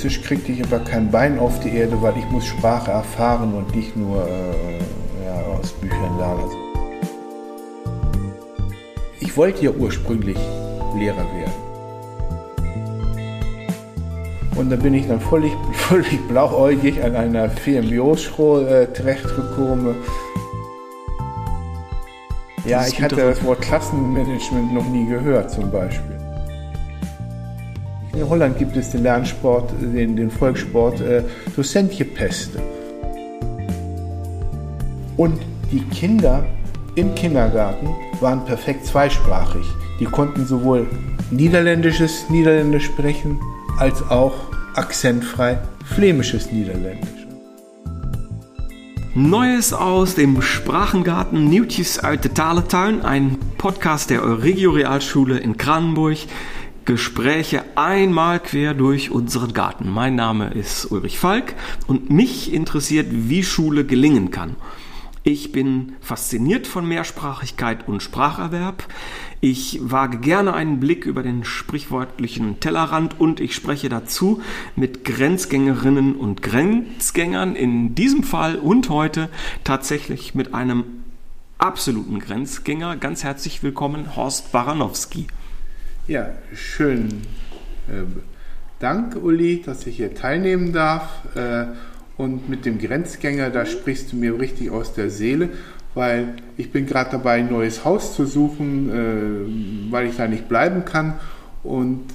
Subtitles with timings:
[0.00, 3.76] Russisch kriegte ich aber kein Bein auf die Erde, weil ich muss Sprache erfahren und
[3.76, 4.78] nicht nur äh,
[5.26, 6.50] ja, aus Büchern lernen.
[9.20, 10.38] Ich wollte ja ursprünglich
[10.96, 11.52] Lehrer werden.
[14.56, 19.96] Und da bin ich dann völlig, völlig blauäugig an einer FMBO-Schule äh, terechtgekommen.
[22.64, 26.19] Ja, ich hatte das Wort Klassenmanagement noch nie gehört zum Beispiel.
[28.20, 31.22] In Holland gibt es den Lernsport, den, den Volkssport äh,
[31.56, 32.60] Docentjepeste.
[35.16, 35.40] Und
[35.72, 36.44] die Kinder
[36.96, 37.88] im Kindergarten
[38.20, 39.64] waren perfekt zweisprachig.
[40.00, 40.86] Die konnten sowohl
[41.30, 43.40] Niederländisches Niederländisch sprechen,
[43.78, 44.34] als auch
[44.74, 47.20] akzentfrei flämisches Niederländisch.
[49.14, 56.18] Neues aus dem Sprachengarten Nieuwtjes uit de Talentuin, ein Podcast der Euregio Realschule in Kranenburg.
[56.90, 59.88] Gespräche einmal quer durch unseren Garten.
[59.88, 61.54] Mein Name ist Ulrich Falk
[61.86, 64.56] und mich interessiert, wie Schule gelingen kann.
[65.22, 68.88] Ich bin fasziniert von Mehrsprachigkeit und Spracherwerb.
[69.40, 74.42] Ich wage gerne einen Blick über den sprichwörtlichen Tellerrand und ich spreche dazu
[74.74, 79.28] mit Grenzgängerinnen und Grenzgängern, in diesem Fall und heute
[79.62, 80.82] tatsächlich mit einem
[81.56, 82.96] absoluten Grenzgänger.
[82.96, 85.28] Ganz herzlich willkommen, Horst Baranowski.
[86.10, 87.22] Ja, schönen
[87.86, 88.02] äh,
[88.80, 91.04] Dank, Uli, dass ich hier teilnehmen darf.
[91.36, 91.66] Äh,
[92.16, 95.50] und mit dem Grenzgänger, da sprichst du mir richtig aus der Seele,
[95.94, 100.48] weil ich bin gerade dabei, ein neues Haus zu suchen, äh, weil ich da nicht
[100.48, 101.20] bleiben kann.
[101.62, 102.06] Und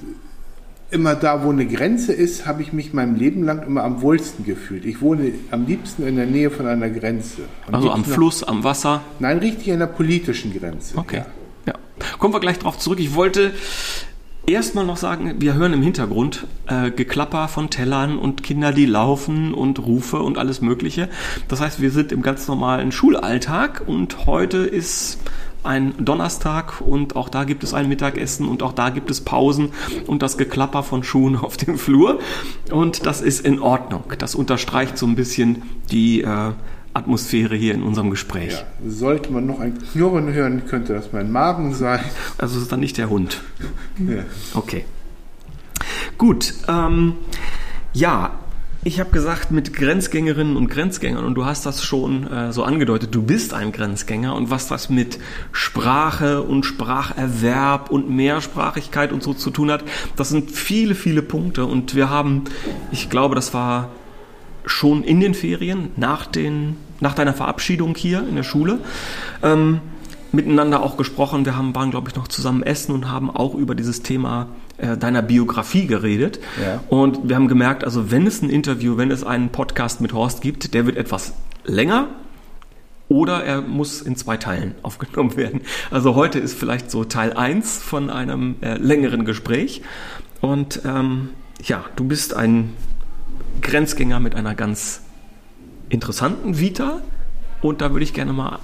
[0.90, 4.44] immer da, wo eine Grenze ist, habe ich mich mein Leben lang immer am wohlsten
[4.44, 4.84] gefühlt.
[4.84, 7.44] Ich wohne am liebsten in der Nähe von einer Grenze.
[7.66, 9.00] Am also am Fluss, am Wasser?
[9.20, 10.98] Nein, richtig an der politischen Grenze.
[10.98, 11.16] Okay.
[11.20, 11.26] Ja.
[12.18, 13.00] Kommen wir gleich drauf zurück.
[13.00, 13.52] Ich wollte
[14.46, 19.52] erstmal noch sagen, wir hören im Hintergrund äh, Geklapper von Tellern und Kinder, die laufen
[19.54, 21.08] und Rufe und alles Mögliche.
[21.48, 25.18] Das heißt, wir sind im ganz normalen Schulalltag und heute ist
[25.64, 29.72] ein Donnerstag und auch da gibt es ein Mittagessen und auch da gibt es Pausen
[30.06, 32.20] und das Geklapper von Schuhen auf dem Flur
[32.70, 34.04] und das ist in Ordnung.
[34.18, 36.52] Das unterstreicht so ein bisschen die äh,
[36.96, 38.52] Atmosphäre hier in unserem Gespräch.
[38.52, 42.00] Ja, sollte man noch ein Knurren hören, könnte das mein Magen sein.
[42.38, 43.42] Also ist dann nicht der Hund.
[43.98, 44.24] Ja.
[44.54, 44.84] Okay.
[46.18, 46.54] Gut.
[46.68, 47.14] Ähm,
[47.92, 48.32] ja,
[48.86, 53.12] ich habe gesagt mit Grenzgängerinnen und Grenzgängern und du hast das schon äh, so angedeutet,
[53.12, 55.18] du bist ein Grenzgänger und was das mit
[55.50, 59.82] Sprache und Spracherwerb und Mehrsprachigkeit und so zu tun hat,
[60.14, 62.44] das sind viele, viele Punkte und wir haben,
[62.92, 63.90] ich glaube, das war
[64.66, 68.78] schon in den Ferien, nach, den, nach deiner Verabschiedung hier in der Schule,
[69.42, 69.80] ähm,
[70.32, 71.44] miteinander auch gesprochen.
[71.44, 74.48] Wir haben, waren, glaube ich, noch zusammen essen und haben auch über dieses Thema
[74.78, 76.40] äh, deiner Biografie geredet.
[76.60, 76.80] Ja.
[76.88, 80.42] Und wir haben gemerkt, also wenn es ein Interview, wenn es einen Podcast mit Horst
[80.42, 81.32] gibt, der wird etwas
[81.64, 82.08] länger,
[83.08, 85.60] oder er muss in zwei Teilen aufgenommen werden.
[85.90, 89.82] Also heute ist vielleicht so Teil 1 von einem äh, längeren Gespräch.
[90.40, 91.30] Und ähm,
[91.62, 92.74] ja, du bist ein
[93.62, 95.00] Grenzgänger mit einer ganz
[95.88, 97.00] interessanten Vita.
[97.62, 98.58] Und da würde ich gerne mal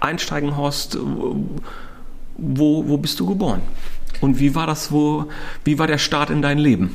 [0.00, 0.98] einsteigen, Horst.
[2.42, 3.60] Wo, wo bist du geboren?
[4.20, 5.26] Und wie war das, wo,
[5.64, 6.94] wie war der Start in dein Leben?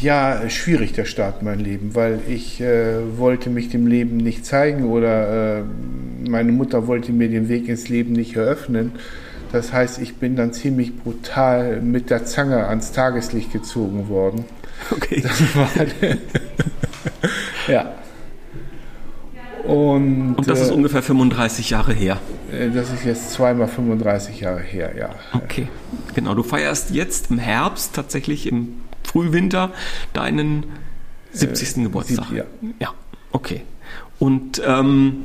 [0.00, 4.46] Ja, schwierig der Start in mein Leben, weil ich äh, wollte mich dem Leben nicht
[4.46, 5.62] zeigen oder äh,
[6.28, 8.92] meine Mutter wollte mir den Weg ins Leben nicht eröffnen.
[9.50, 14.44] Das heißt, ich bin dann ziemlich brutal mit der Zange ans Tageslicht gezogen worden.
[14.90, 15.24] Okay.
[17.68, 17.94] Ja.
[19.64, 22.18] Und, Und das äh, ist ungefähr 35 Jahre her.
[22.50, 25.10] Äh, das ist jetzt zweimal 35 Jahre her, ja.
[25.32, 25.68] Okay,
[26.14, 26.34] genau.
[26.34, 29.70] Du feierst jetzt im Herbst, tatsächlich im Frühwinter,
[30.12, 30.66] deinen
[31.32, 31.76] 70.
[31.76, 32.30] Äh, Geburtstag.
[32.32, 32.44] Ja.
[32.80, 32.92] ja,
[33.30, 33.62] okay.
[34.18, 35.24] Und ähm,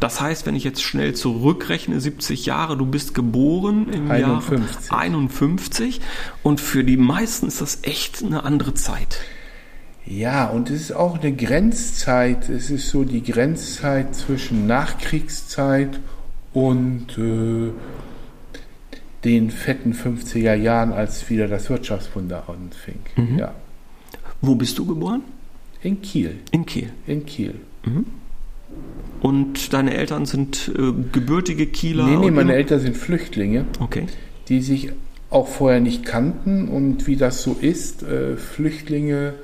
[0.00, 4.90] das heißt, wenn ich jetzt schnell zurückrechne, 70 Jahre, du bist geboren im 51.
[4.90, 6.00] Jahr 51
[6.42, 9.20] und für die meisten ist das echt eine andere Zeit.
[10.06, 12.48] Ja, und es ist auch eine Grenzzeit.
[12.48, 15.98] Es ist so die Grenzzeit zwischen Nachkriegszeit
[16.52, 17.72] und äh,
[19.24, 23.00] den fetten 50er Jahren, als wieder das Wirtschaftswunder anfing.
[23.16, 23.38] Mhm.
[23.38, 23.54] Ja.
[24.40, 25.22] Wo bist du geboren?
[25.82, 26.36] In Kiel.
[26.52, 26.90] In Kiel.
[27.06, 27.54] In Kiel.
[27.84, 28.06] Mhm.
[29.20, 32.06] Und deine Eltern sind äh, gebürtige Kieler?
[32.06, 33.64] Nee, nee, meine Eltern sind Flüchtlinge.
[33.80, 34.06] Okay.
[34.48, 34.92] Die sich
[35.30, 39.34] auch vorher nicht kannten und wie das so ist, äh, Flüchtlinge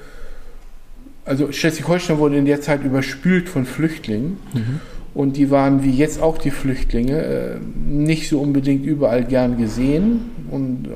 [1.25, 4.39] also Schleswig-Holstein wurde in der Zeit überspült von Flüchtlingen.
[4.55, 4.81] Mhm.
[5.15, 10.31] Und die waren wie jetzt auch die Flüchtlinge äh, nicht so unbedingt überall gern gesehen.
[10.51, 10.89] Und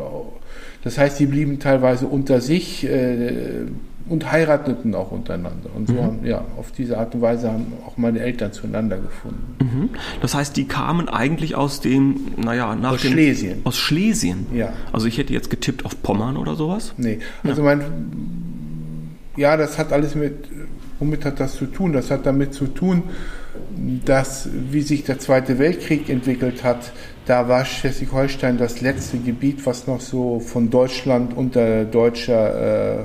[0.83, 3.67] das heißt, die blieben teilweise unter sich, äh,
[4.09, 5.69] und heirateten auch untereinander.
[5.75, 6.03] Und so Mhm.
[6.03, 9.57] haben, ja, auf diese Art und Weise haben auch meine Eltern zueinander gefunden.
[9.61, 9.91] Mhm.
[10.23, 13.59] Das heißt, die kamen eigentlich aus dem, naja, nach Aus dem, Schlesien.
[13.65, 14.47] Aus Schlesien.
[14.55, 14.73] Ja.
[14.93, 16.95] Also ich hätte jetzt getippt auf Pommern oder sowas.
[16.97, 17.81] Nee, also mein,
[19.37, 20.49] ja, das hat alles mit,
[20.99, 21.93] womit hat das zu tun?
[21.93, 23.05] Das hat damit zu tun,
[24.05, 26.93] dass, wie sich der Zweite Weltkrieg entwickelt hat,
[27.27, 33.05] da war Schleswig-Holstein das letzte Gebiet, was noch so von Deutschland unter deutscher, äh,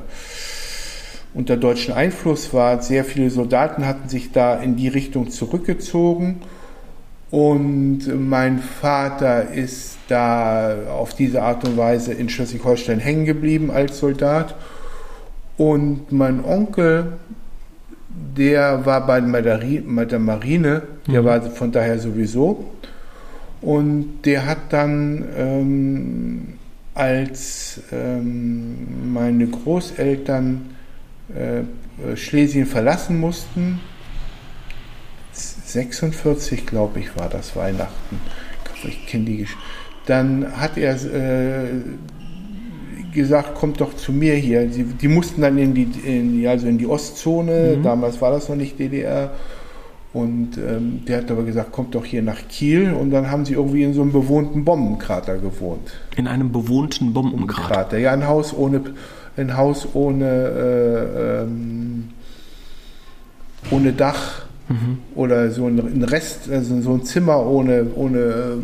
[1.33, 2.81] unter deutschen Einfluss war.
[2.83, 6.41] Sehr viele Soldaten hatten sich da in die Richtung zurückgezogen.
[7.31, 13.97] Und mein Vater ist da auf diese Art und Weise in Schleswig-Holstein hängen geblieben als
[13.97, 14.53] Soldat.
[15.61, 17.19] Und mein Onkel,
[18.35, 22.65] der war bei der Marine, der war von daher sowieso.
[23.61, 26.53] Und der hat dann, ähm,
[26.95, 30.61] als ähm, meine Großeltern
[31.29, 33.81] äh, Schlesien verlassen mussten,
[35.31, 38.19] 46, glaube ich, war das Weihnachten.
[38.83, 39.55] Ich kenne die Gesch
[40.07, 41.67] Dann hat er äh,
[43.11, 44.65] gesagt, kommt doch zu mir hier.
[44.65, 48.55] Die, die mussten dann in die, in, also in die Ostzone, damals war das noch
[48.55, 49.31] nicht DDR.
[50.13, 52.91] Und ähm, der hat aber gesagt, kommt doch hier nach Kiel.
[52.91, 55.93] Und dann haben sie irgendwie in so einem bewohnten Bombenkrater gewohnt.
[56.17, 57.73] In einem bewohnten Bombenkrater.
[57.73, 57.97] Krater.
[57.97, 58.81] Ja, ein Haus ohne,
[59.37, 62.09] ein Haus ohne, äh, ähm,
[63.71, 64.43] ohne Dach
[65.15, 68.57] oder so ein, ein Rest, also so ein Zimmer ohne, ohne, äh,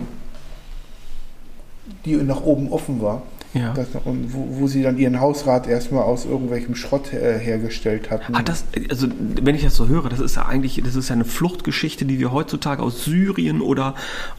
[2.05, 3.23] die nach oben offen war.
[3.57, 3.73] Ja.
[3.73, 8.37] Das, und wo, wo sie dann ihren Hausrat erstmal aus irgendwelchem Schrott äh, hergestellt hatten.
[8.37, 11.15] Hat das, also wenn ich das so höre, das ist ja eigentlich, das ist ja
[11.15, 13.95] eine Fluchtgeschichte, die wir heutzutage aus Syrien oder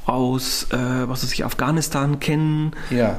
[0.06, 2.72] aus, äh, was weiß ich, Afghanistan kennen.
[2.90, 3.18] Ja.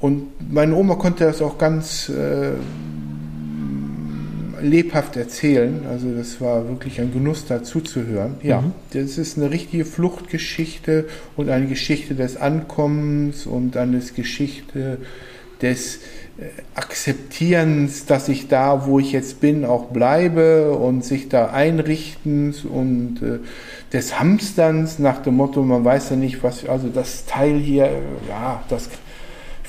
[0.00, 2.54] Und meine Oma konnte das auch ganz äh,
[4.62, 5.86] lebhaft erzählen.
[5.88, 8.36] Also das war wirklich ein Genuss, dazu zu hören.
[8.42, 11.06] Ja, das ist eine richtige Fluchtgeschichte
[11.36, 14.98] und eine Geschichte des Ankommens und eine Geschichte
[15.60, 15.96] des
[16.38, 22.64] äh, Akzeptierens, dass ich da, wo ich jetzt bin, auch bleibe und sich da einrichtens
[22.64, 23.38] und äh,
[23.92, 28.00] des Hamsterns nach dem Motto, man weiß ja nicht, was, also das Teil hier, äh,
[28.28, 28.88] ja, das,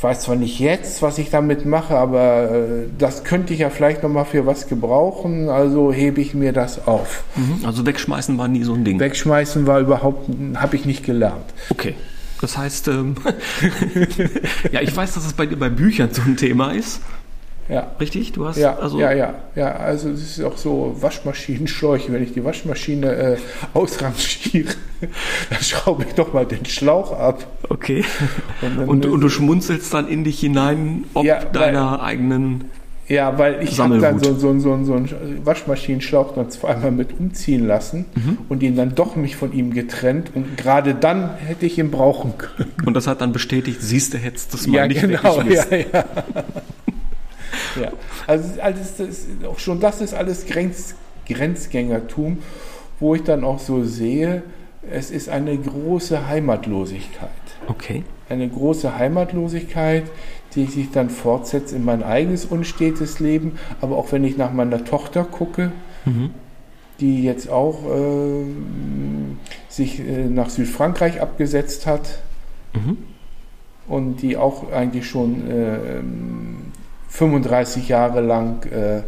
[0.04, 3.70] ich weiß zwar nicht jetzt, was ich damit mache, aber äh, das könnte ich ja
[3.70, 7.24] vielleicht nochmal für was gebrauchen, also hebe ich mir das auf.
[7.38, 7.66] Mhm.
[7.66, 9.00] Also wegschmeißen war nie so ein Ding.
[9.00, 11.46] Wegschmeißen war überhaupt, habe ich nicht gelernt.
[11.70, 11.96] Okay.
[12.42, 13.16] Das heißt, ähm,
[14.74, 17.00] ja, ich weiß, dass es bei dir bei Büchern so ein Thema ist.
[17.69, 17.92] Ja.
[18.00, 18.33] Richtig?
[18.33, 19.71] Du hast Ja, also ja, ja, ja.
[19.75, 22.12] Also es ist auch so Waschmaschinenschläuche.
[22.12, 23.38] Wenn ich die Waschmaschine äh,
[23.74, 24.74] ausrangiere,
[25.50, 27.45] dann schraube ich doch mal den Schlauch ab.
[27.69, 28.04] okay.
[28.62, 32.65] Und Und, und du schmunzelst dann in dich hinein, ob Ja, weil- deiner eigenen.
[33.10, 37.68] Ja, weil ich habe dann so, so, so, so einen Waschmaschinenschlauch dann zweimal mit umziehen
[37.68, 38.38] lassen Mhm.
[38.48, 40.31] und ihn dann doch mich von ihm getrennt.
[40.33, 42.71] Und gerade dann hätte ich ihn brauchen können.
[42.86, 45.42] Und das hat dann bestätigt, siehst du, hättest das mal Ja, nicht genau.
[45.42, 46.06] Ja, ja.
[47.81, 47.92] Ja.
[48.28, 50.95] Also alles, das, auch schon das ist alles Grenz,
[51.28, 52.40] Grenzgängertum,
[53.00, 54.44] wo ich dann auch so sehe,
[54.92, 57.30] es ist eine große Heimatlosigkeit.
[57.68, 58.04] Okay.
[58.30, 60.04] Eine große Heimatlosigkeit,
[60.56, 63.57] die sich dann fortsetzt in mein eigenes unstetes Leben.
[63.81, 65.71] Aber auch wenn ich nach meiner Tochter gucke,
[66.06, 66.31] Mhm.
[67.00, 69.38] die jetzt auch ähm,
[69.69, 72.19] sich äh, nach Südfrankreich abgesetzt hat
[72.74, 72.97] Mhm.
[73.88, 76.02] und die auch eigentlich schon äh,
[77.14, 79.04] 35 Jahre lang äh,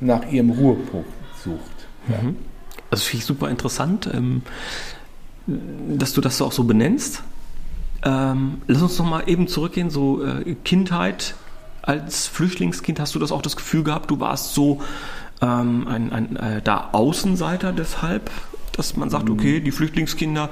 [0.00, 1.10] nach ihrem Ruhepunkt
[1.44, 1.60] sucht.
[2.08, 2.22] Ja.
[2.22, 2.36] Mhm.
[2.90, 4.42] Also finde ich super interessant, ähm,
[5.46, 7.22] dass du das auch so benennst.
[8.04, 11.34] Ähm, lass uns noch mal eben zurückgehen, so äh, Kindheit.
[11.82, 14.80] Als Flüchtlingskind hast du das auch das Gefühl gehabt, du warst so
[15.42, 18.30] ähm, ein, ein äh, da Außenseiter deshalb,
[18.72, 20.48] dass man sagt, okay, die Flüchtlingskinder,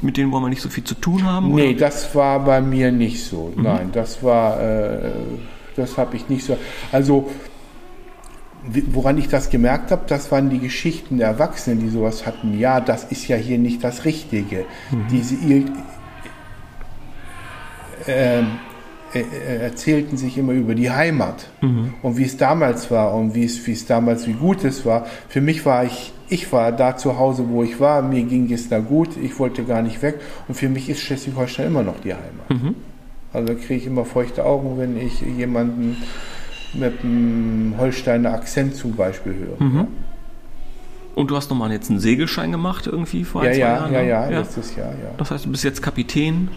[0.00, 1.54] mit denen wollen wir nicht so viel zu tun haben?
[1.54, 1.78] Nee, oder?
[1.80, 3.52] das war bei mir nicht so.
[3.56, 5.10] Nein, das war, äh,
[5.76, 6.56] das habe ich nicht so.
[6.92, 7.30] Also,
[8.92, 12.58] woran ich das gemerkt habe, das waren die Geschichten der Erwachsenen, die sowas hatten.
[12.58, 14.64] Ja, das ist ja hier nicht das Richtige.
[15.10, 15.64] Diese ihr,
[18.06, 18.46] ähm,
[19.14, 21.48] äh, äh, erzählten sich immer über die Heimat
[22.02, 25.06] und wie es damals war und wie es, wie es damals, wie gut es war.
[25.28, 28.68] Für mich war ich, ich war da zu Hause, wo ich war, mir ging es
[28.68, 32.12] da gut, ich wollte gar nicht weg und für mich ist Schleswig-Holstein immer noch die
[32.12, 32.50] Heimat.
[33.34, 35.96] Also kriege ich immer feuchte Augen, wenn ich jemanden
[36.72, 39.86] mit einem Holsteiner Akzent zum Beispiel höre.
[41.14, 43.92] Und du hast nochmal jetzt einen Segelschein gemacht irgendwie vor Ja, ein, zwei ja, Jahren?
[43.92, 44.08] ja, ne?
[44.08, 45.10] ja, letztes Jahr, ja.
[45.16, 46.48] Das heißt, du bist jetzt Kapitän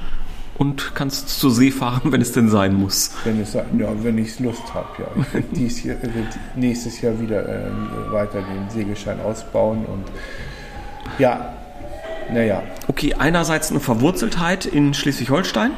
[0.57, 3.11] und kannst zur See fahren, wenn es denn sein muss.
[3.23, 3.63] Wenn es ja,
[4.01, 5.39] wenn ich Lust habe, ja.
[5.51, 7.69] Ich werde dies nächstes Jahr wieder äh,
[8.11, 10.05] weiter den Segelschein ausbauen und
[11.19, 11.53] ja,
[12.33, 12.63] naja.
[12.87, 15.71] Okay, einerseits eine Verwurzeltheit in Schleswig-Holstein.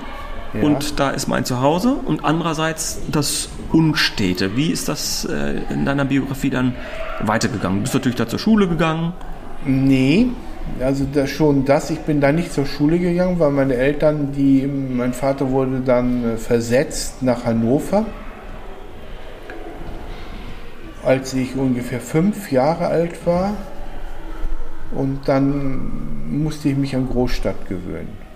[0.54, 0.62] Ja.
[0.64, 4.56] Und da ist mein Zuhause und andererseits das Unstete.
[4.56, 6.74] Wie ist das äh, in deiner Biografie dann
[7.22, 7.78] weitergegangen?
[7.78, 9.14] Du bist natürlich da zur Schule gegangen.
[9.66, 10.30] Nee,
[10.80, 11.90] also da schon das.
[11.90, 16.24] Ich bin da nicht zur Schule gegangen, weil meine Eltern, die, mein Vater wurde dann
[16.24, 18.06] äh, versetzt nach Hannover,
[21.04, 23.54] als ich ungefähr fünf Jahre alt war.
[24.92, 28.29] Und dann musste ich mich an Großstadt gewöhnen.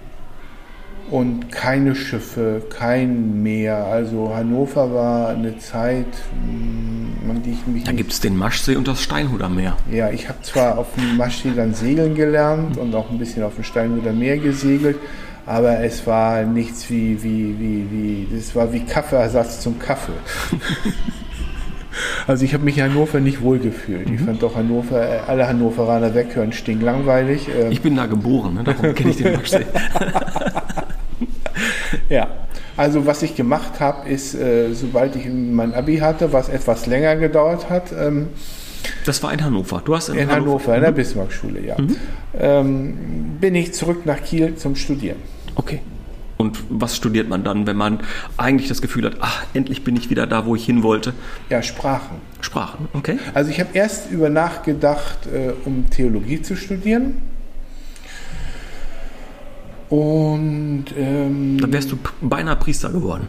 [1.13, 3.85] Und keine Schiffe, kein Meer.
[3.85, 7.83] Also Hannover war eine Zeit, mm, an die ich mich.
[7.83, 9.77] Da gibt es den Maschsee und das Steinhuder Meer.
[9.91, 13.53] Ja, ich habe zwar auf dem Maschsee dann segeln gelernt und auch ein bisschen auf
[13.53, 14.97] dem Steinhuder Meer gesegelt,
[15.45, 20.13] aber es war nichts wie, wie, wie, wie, es war wie Kaffeeersatz zum Kaffee.
[22.25, 24.09] Also ich habe mich in Hannover nicht wohlgefühlt.
[24.09, 27.47] Ich fand doch Hannover, äh, alle Hannoveraner weghören, stinklangweilig.
[27.69, 28.63] Ich bin da geboren, ne?
[28.63, 29.65] darum kenne ich den Maschsee.
[32.09, 32.27] Ja,
[32.77, 37.15] also was ich gemacht habe, ist, äh, sobald ich mein Abi hatte, was etwas länger
[37.15, 38.29] gedauert hat, ähm,
[39.05, 39.81] Das war in Hannover.
[39.85, 41.77] Du hast in, in Hannover, in der Bismarckschule, ja,
[42.37, 45.17] ähm, bin ich zurück nach Kiel zum Studieren.
[45.55, 45.81] Okay.
[46.37, 47.99] Und was studiert man dann, wenn man
[48.35, 51.13] eigentlich das Gefühl hat, ach, endlich bin ich wieder da, wo ich hin wollte?
[51.49, 52.17] Ja, Sprachen.
[52.41, 53.17] Sprachen, okay?
[53.33, 57.21] Also ich habe erst über nachgedacht, äh, um Theologie zu studieren.
[59.89, 63.27] Und ähm, Dann wärst du beinahe Priester geworden.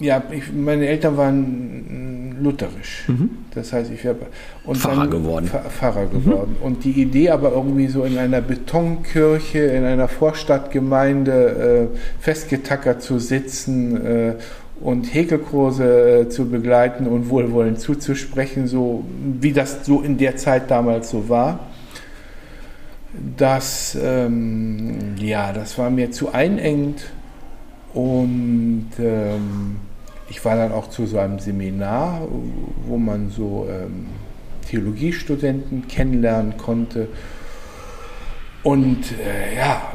[0.00, 3.04] ja, ich, meine Eltern waren lutherisch.
[3.54, 4.14] Das heißt, ich wäre
[4.66, 4.74] Mhm.
[4.74, 5.46] Pfarrer geworden.
[5.46, 5.50] Mhm.
[5.50, 6.56] Pfarr- Pfarrer geworden.
[6.62, 13.18] Und die Idee aber irgendwie so in einer Betonkirche, in einer Vorstadtgemeinde äh, festgetackert zu
[13.18, 14.34] sitzen äh,
[14.80, 19.04] und Häkelkurse äh, zu begleiten und wohlwollend zuzusprechen, so
[19.40, 21.58] wie das so in der Zeit damals so war.
[23.36, 27.10] Das, ähm, ja, das war mir zu einengend
[27.94, 29.76] und ähm,
[30.28, 32.20] ich war dann auch zu so einem Seminar,
[32.86, 34.06] wo man so ähm,
[34.68, 37.08] Theologiestudenten kennenlernen konnte.
[38.62, 39.94] Und äh, ja,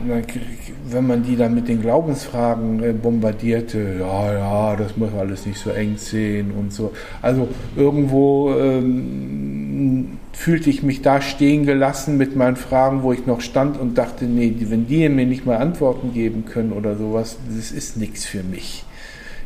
[0.85, 5.59] wenn man die dann mit den Glaubensfragen äh, bombardierte, ja, ja, das muss alles nicht
[5.59, 6.93] so eng sehen und so.
[7.21, 13.41] Also irgendwo ähm, fühlte ich mich da stehen gelassen mit meinen Fragen, wo ich noch
[13.41, 17.71] stand und dachte, nee, wenn die mir nicht mal Antworten geben können oder sowas, das
[17.71, 18.83] ist nichts für mich.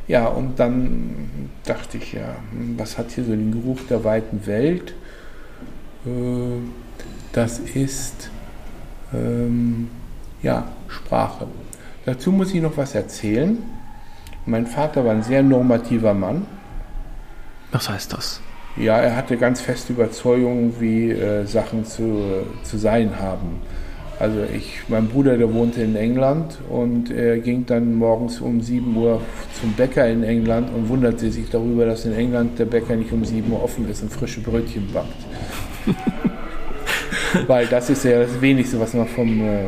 [0.08, 4.46] Ja, und dann dachte ich, ja, hm, was hat hier so den Geruch der weiten
[4.46, 4.94] Welt?
[6.06, 6.10] Äh,
[7.34, 8.30] Das ist
[9.14, 9.90] ähm,
[10.42, 11.48] ja, Sprache.
[12.06, 13.58] Dazu muss ich noch was erzählen.
[14.46, 16.46] Mein Vater war ein sehr normativer Mann.
[17.72, 18.42] Was heißt das?
[18.80, 23.62] Ja, er hatte ganz feste Überzeugungen, wie äh, Sachen zu, zu sein haben.
[24.20, 28.96] Also ich, mein Bruder, der wohnte in England und er ging dann morgens um 7
[28.96, 29.22] Uhr
[29.60, 33.24] zum Bäcker in England und wunderte sich darüber, dass in England der Bäcker nicht um
[33.24, 35.08] 7 Uhr offen ist und frische Brötchen backt.
[37.48, 39.66] Weil das ist ja das Wenigste, was man vom, äh,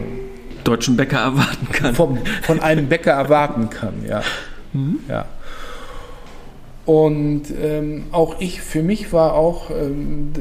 [0.64, 1.96] Deutschen Bäcker erwarten kann.
[1.96, 3.94] vom, von einem Bäcker erwarten kann.
[4.08, 4.22] Ja.
[5.08, 5.26] ja.
[6.90, 10.34] Und ähm, auch ich, für mich war auch ähm,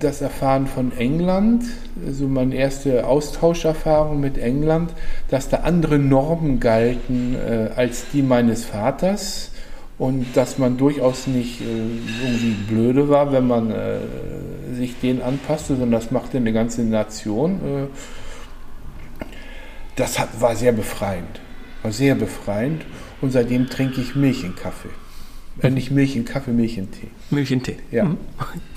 [0.00, 1.62] das Erfahren von England,
[2.10, 4.92] so meine erste Austauscherfahrung mit England,
[5.28, 9.52] dass da andere Normen galten äh, als die meines Vaters
[9.96, 13.98] und dass man durchaus nicht äh, irgendwie blöde war, wenn man äh,
[14.74, 17.60] sich denen anpasste, sondern das machte eine ganze Nation.
[17.60, 17.86] Äh,
[19.94, 21.40] das hat, war sehr befreiend.
[21.84, 22.84] War sehr befreiend.
[23.20, 24.88] Und seitdem trinke ich Milch in Kaffee.
[25.60, 27.08] Äh, nicht Milch in Kaffee, Milch in Tee.
[27.30, 27.76] Milch in Tee.
[27.90, 28.04] Ja.
[28.04, 28.16] Mhm.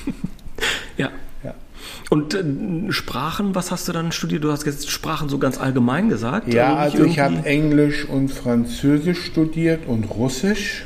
[0.98, 1.10] ja.
[1.44, 1.54] Ja.
[2.10, 4.44] Und äh, Sprachen, was hast du dann studiert?
[4.44, 6.54] Du hast jetzt Sprachen so ganz allgemein gesagt.
[6.54, 10.86] Ja, also ich irgendwie- habe Englisch und Französisch studiert und Russisch.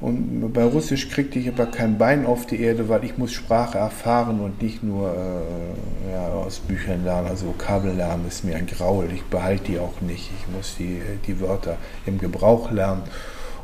[0.00, 3.78] Und bei Russisch kriegte ich aber kein Bein auf die Erde, weil ich muss Sprache
[3.78, 7.26] erfahren und nicht nur äh, ja, aus Büchern lernen.
[7.26, 9.08] Also Vokabel lernen ist mir ein Graul.
[9.12, 10.30] Ich behalte die auch nicht.
[10.38, 13.02] Ich muss die, die Wörter im Gebrauch lernen.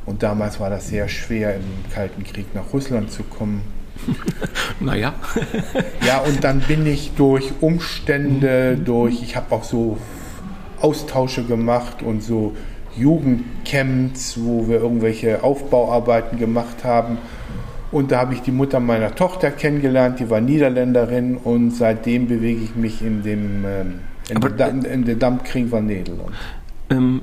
[0.07, 3.63] Und damals war das sehr schwer, im Kalten Krieg nach Russland zu kommen.
[4.81, 5.15] Naja.
[6.05, 9.97] Ja, und dann bin ich durch Umstände, durch, ich habe auch so
[10.81, 12.55] Austausche gemacht und so
[12.97, 17.19] Jugendcamps, wo wir irgendwelche Aufbauarbeiten gemacht haben.
[17.93, 22.61] Und da habe ich die Mutter meiner Tochter kennengelernt, die war Niederländerin und seitdem bewege
[22.65, 26.33] ich mich in dem ähm, in Aber- in der Dampfkring von Nederland.
[26.91, 27.23] ähm,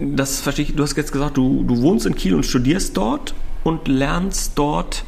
[0.00, 3.34] das verstehe ich, du hast jetzt gesagt, du, du wohnst in Kiel und studierst dort
[3.64, 5.04] und lernst dort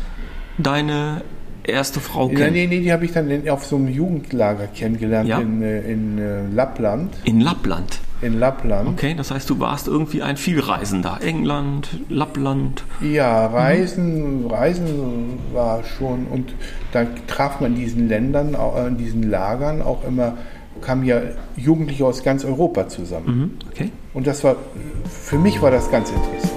[0.58, 1.22] deine
[1.64, 2.52] erste Frau kennen.
[2.52, 5.38] Nee, nee, die habe ich dann in, auf so einem Jugendlager kennengelernt Ja.
[5.40, 7.14] in, äh, in äh, Lappland.
[7.24, 8.00] In Lappland.
[8.20, 8.88] In Lappland.
[8.88, 11.18] Okay, das heißt, du warst irgendwie ein Vielreisender.
[11.22, 12.82] England, Lappland.
[13.00, 16.52] Ja, Reisen, Reisen war schon und
[16.92, 20.36] dann traf man in diesen Ländern, au- äh, in diesen Lagern auch immer,
[20.80, 21.20] kamen ja
[21.56, 23.26] Jugendliche aus ganz Europa zusammen.
[23.38, 23.50] Mhm.
[23.70, 23.90] Okay.
[24.18, 24.56] Und das war,
[25.08, 26.52] für mich war das ganz interessant.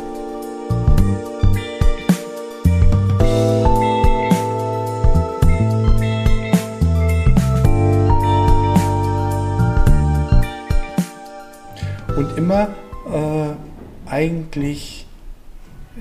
[12.17, 12.69] Und immer
[13.13, 15.05] äh, eigentlich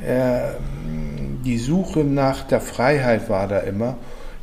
[0.02, 0.54] äh,
[1.44, 3.98] die Suche nach der Freiheit war da immer.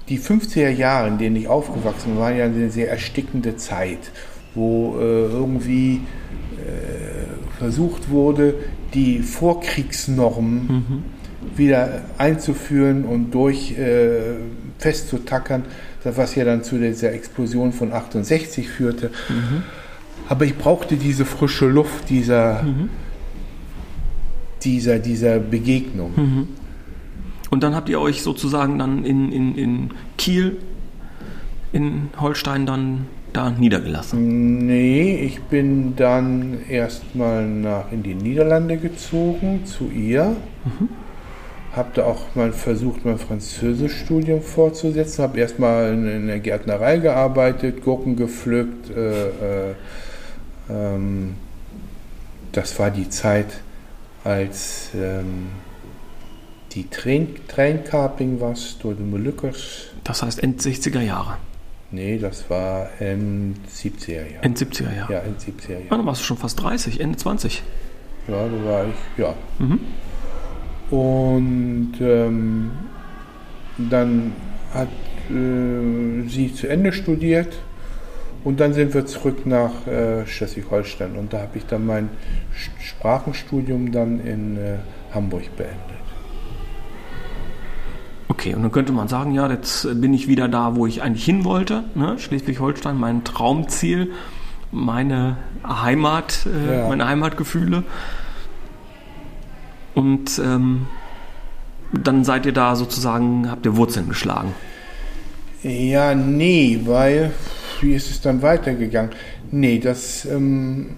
[0.08, 4.12] Die 50er Jahre, in denen ich aufgewachsen bin, waren ja eine sehr erstickende Zeit,
[4.54, 6.02] wo äh, irgendwie
[7.58, 8.56] versucht wurde,
[8.94, 11.04] die Vorkriegsnormen
[11.56, 14.36] wieder einzuführen und durch äh,
[14.80, 15.64] festzutackern,
[16.04, 19.12] was ja dann zu dieser Explosion von 68 führte.
[20.30, 22.64] Aber ich brauchte diese frische Luft dieser,
[24.64, 26.48] dieser, dieser Begegnung.
[27.50, 30.58] Und dann habt ihr euch sozusagen dann in, in, in Kiel,
[31.72, 34.66] in Holstein dann da niedergelassen.
[34.66, 40.36] Nee, ich bin dann erstmal nach in die Niederlande gezogen, zu ihr.
[41.74, 45.24] Habe da auch mal versucht, mein Französischstudium fortzusetzen.
[45.24, 48.90] Habe erstmal in, in der Gärtnerei gearbeitet, Gurken gepflückt.
[48.90, 49.76] Äh, äh,
[50.70, 51.36] ähm,
[52.52, 53.60] das war die Zeit,
[54.24, 55.50] als ähm,
[56.72, 59.88] die Train, Treinkapping was door de Molukkers.
[60.04, 61.38] Das heißt End 60er Jahre,
[61.90, 64.44] Nee, das war in 70er Jahren.
[64.44, 65.14] End 70er Jahre.
[65.14, 65.84] Ja, in 70er Jahren.
[65.90, 67.64] Ah, dann warst du schon fast 30, Ende 20.
[68.28, 69.36] Ja, da war ich, ja.
[69.60, 69.80] Mhm.
[70.90, 72.72] Und ähm,
[73.78, 74.34] dann
[74.74, 74.90] hat
[75.30, 77.58] äh, sie zu Ende studiert
[78.44, 82.10] und dann sind wir zurück nach äh, Schleswig-Holstein und da habe ich dann mein
[82.80, 84.78] Sprachenstudium dann in äh,
[85.14, 85.97] Hamburg beendet.
[88.30, 91.24] Okay, und dann könnte man sagen, ja, jetzt bin ich wieder da, wo ich eigentlich
[91.26, 91.86] hin wollte.
[91.96, 92.20] Ne?
[92.20, 94.12] Schleswig-Holstein, mein Traumziel,
[94.72, 96.88] meine Heimat, äh, Ja.
[96.90, 97.84] meine Heimatgefühle.
[99.96, 100.88] Und ähm,
[101.94, 104.54] dann seid ihr da sozusagen, habt ihr Wurzeln geschlagen.
[105.64, 107.32] Ja, nee, weil,
[107.82, 109.12] wie ist es dann weitergegangen?
[109.52, 110.98] Nee, das, ähm,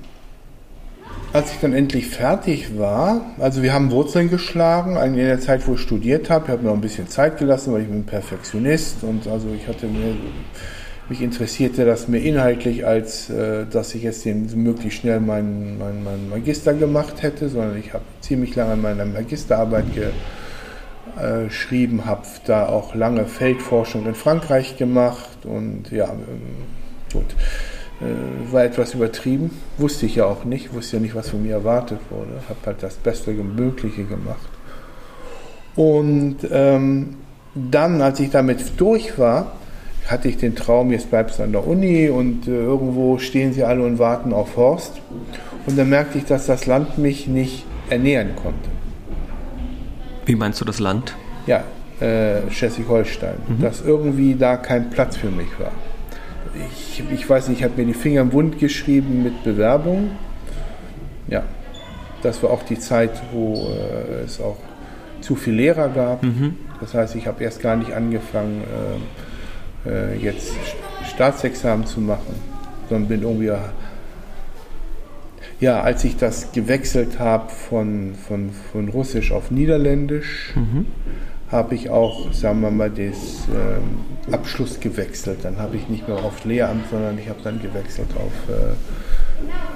[1.31, 5.73] als ich dann endlich fertig war, also wir haben Wurzeln geschlagen, in der Zeit, wo
[5.73, 9.03] ich studiert habe, ich habe mir noch ein bisschen Zeit gelassen, weil ich bin Perfektionist
[9.03, 10.15] und also ich hatte mir,
[11.07, 16.03] mich interessierte das mehr inhaltlich, als äh, dass ich jetzt den, möglichst schnell meinen mein,
[16.03, 22.23] mein Magister gemacht hätte, sondern ich habe ziemlich lange an meiner Magisterarbeit äh, geschrieben, habe
[22.45, 26.65] da auch lange Feldforschung in Frankreich gemacht und ja, ähm,
[27.13, 27.35] gut.
[28.01, 31.53] Äh, war etwas übertrieben, wusste ich ja auch nicht, wusste ja nicht, was von mir
[31.53, 34.49] erwartet wurde, habe halt das Beste Mögliche gemacht.
[35.75, 37.15] Und ähm,
[37.55, 39.53] dann, als ich damit durch war,
[40.07, 43.63] hatte ich den Traum, jetzt bleibst du an der Uni und äh, irgendwo stehen sie
[43.63, 44.93] alle und warten auf Horst.
[45.65, 48.69] Und dann merkte ich, dass das Land mich nicht ernähren konnte.
[50.25, 51.15] Wie meinst du das Land?
[51.47, 51.63] Ja,
[51.99, 53.35] äh, Schleswig-Holstein.
[53.61, 55.71] Dass irgendwie da kein Platz für mich war.
[56.71, 60.11] Ich, ich weiß nicht, ich habe mir die Finger im Wund geschrieben mit Bewerbung.
[61.27, 61.43] Ja,
[62.21, 64.57] das war auch die Zeit, wo äh, es auch
[65.21, 66.23] zu viel Lehrer gab.
[66.81, 68.63] Das heißt, ich habe erst gar nicht angefangen,
[69.85, 70.53] äh, äh, jetzt
[71.13, 72.35] Staatsexamen zu machen,
[72.89, 73.51] sondern bin irgendwie
[75.59, 80.53] ja, als ich das gewechselt habe von, von, von Russisch auf Niederländisch,
[81.51, 85.39] habe ich auch, sagen wir mal, den ähm, Abschluss gewechselt.
[85.43, 88.73] Dann habe ich nicht mehr auf Lehramt, sondern ich habe dann gewechselt auf, äh,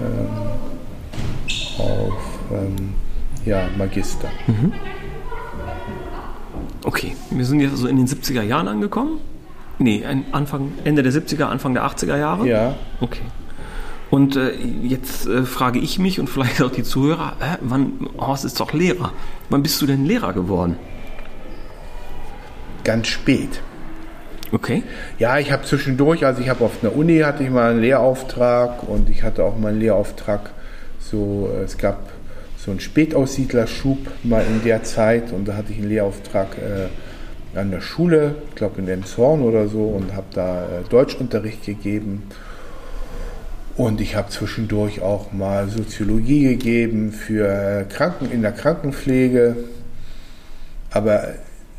[0.03, 0.29] ähm,
[1.79, 2.93] auf ähm,
[3.45, 4.29] ja, Magister.
[6.86, 9.19] Okay, wir sind jetzt also in den 70er Jahren angekommen.
[9.79, 12.47] Nee, Anfang, Ende der 70er, Anfang der 80er Jahre.
[12.47, 13.23] Ja, Okay.
[14.12, 14.51] Und äh,
[14.83, 18.71] jetzt äh, frage ich mich und vielleicht auch die Zuhörer, äh, wann, Horst ist doch
[18.71, 19.12] Lehrer.
[19.49, 20.75] Wann bist du denn Lehrer geworden?
[22.84, 23.62] Ganz spät.
[24.52, 24.84] Okay.
[25.17, 28.88] Ja, ich habe zwischendurch, also ich habe auf einer Uni hatte ich mal einen Lehrauftrag
[28.88, 30.52] und ich hatte auch mal einen Lehrauftrag,
[31.00, 32.10] so äh, es gab
[32.58, 37.72] so einen Spätaussiedlerschub mal in der Zeit und da hatte ich einen Lehrauftrag äh, an
[37.72, 42.24] der Schule, ich glaube in Emshorn oder so und habe da äh, Deutschunterricht gegeben.
[43.76, 49.56] Und ich habe zwischendurch auch mal Soziologie gegeben für Kranken in der Krankenpflege.
[50.91, 51.30] Aber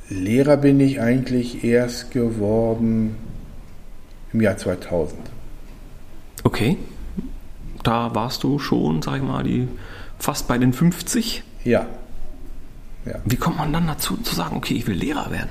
[0.08, 3.16] Lehrer bin ich eigentlich erst geworden
[4.32, 5.18] im Jahr 2000.
[6.42, 6.76] Okay.
[7.82, 9.68] Da warst du schon, sag ich mal, die,
[10.18, 11.42] fast bei den 50.
[11.64, 11.86] Ja.
[13.06, 13.14] ja.
[13.24, 15.50] Wie kommt man dann dazu zu sagen, okay, ich will Lehrer werden?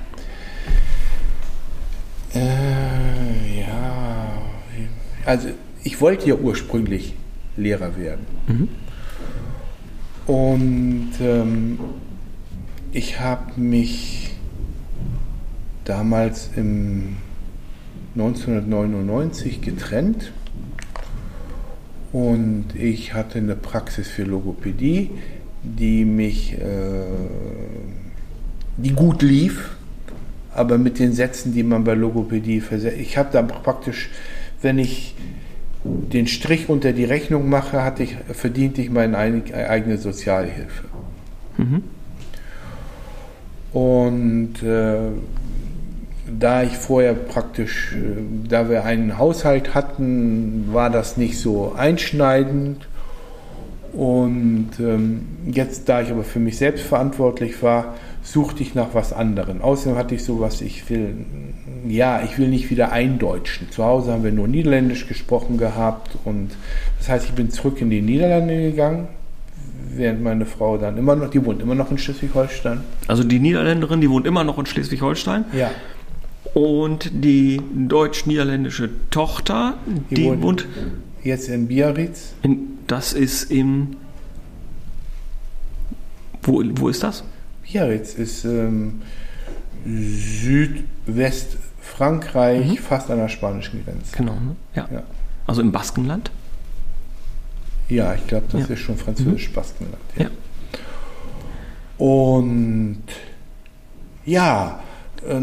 [2.34, 4.32] Äh, ja.
[5.24, 5.48] Also
[5.82, 7.14] ich wollte ja ursprünglich
[7.56, 8.26] Lehrer werden.
[8.46, 8.68] Mhm.
[10.26, 11.78] Und ähm,
[12.92, 14.33] ich habe mich
[15.84, 17.16] damals im
[18.14, 20.32] 1999 getrennt
[22.12, 25.10] und ich hatte eine Praxis für Logopädie,
[25.64, 26.58] die mich, äh,
[28.76, 29.70] die gut lief,
[30.54, 32.98] aber mit den Sätzen, die man bei Logopädie versetzt.
[33.00, 34.10] Ich habe da praktisch,
[34.62, 35.16] wenn ich
[35.82, 40.84] den Strich unter die Rechnung mache, hatte ich, verdiente ich meine eigene Sozialhilfe.
[41.56, 41.82] Mhm.
[43.72, 45.08] Und äh,
[46.26, 52.86] da ich vorher praktisch, äh, da wir einen Haushalt hatten, war das nicht so einschneidend.
[53.92, 59.12] Und ähm, jetzt, da ich aber für mich selbst verantwortlich war, suchte ich nach was
[59.12, 59.62] anderem.
[59.62, 61.14] Außerdem hatte ich so was, ich will,
[61.86, 63.70] ja, ich will nicht wieder eindeutschen.
[63.70, 66.50] Zu Hause haben wir nur Niederländisch gesprochen gehabt und
[66.98, 69.08] das heißt, ich bin zurück in die Niederlande gegangen,
[69.90, 72.80] während meine Frau dann immer noch, die wohnt immer noch in Schleswig-Holstein.
[73.06, 75.44] Also die Niederländerin, die wohnt immer noch in Schleswig-Holstein?
[75.52, 75.70] Ja.
[76.54, 79.74] Und die deutsch-niederländische Tochter,
[80.10, 80.66] die, die wohnt,
[81.24, 82.34] jetzt in Biarritz.
[82.42, 83.96] In, das ist im.
[86.42, 87.24] Wo, wo ist das?
[87.62, 89.02] Biarritz ist ähm,
[89.84, 92.76] Südwestfrankreich, mhm.
[92.76, 94.16] fast an der spanischen Grenze.
[94.16, 94.54] Genau, ne?
[94.76, 94.88] ja.
[94.92, 95.02] ja.
[95.46, 96.30] Also im Baskenland?
[97.88, 98.74] Ja, ich glaube, das ja.
[98.74, 99.98] ist schon französisch-Baskenland.
[100.16, 100.22] Mhm.
[100.22, 100.30] Ja.
[101.98, 103.02] Und
[104.24, 104.80] ja,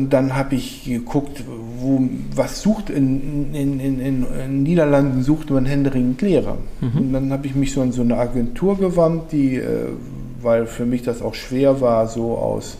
[0.10, 1.44] dann habe ich geguckt,
[1.80, 2.02] wo,
[2.36, 6.58] was sucht in, in, in, in Niederlanden sucht man händeringend Lehrer.
[6.82, 6.98] Mhm.
[6.98, 9.88] Und dann habe ich mich so an so eine Agentur gewandt, die, äh,
[10.42, 12.78] weil für mich das auch schwer war, so aus,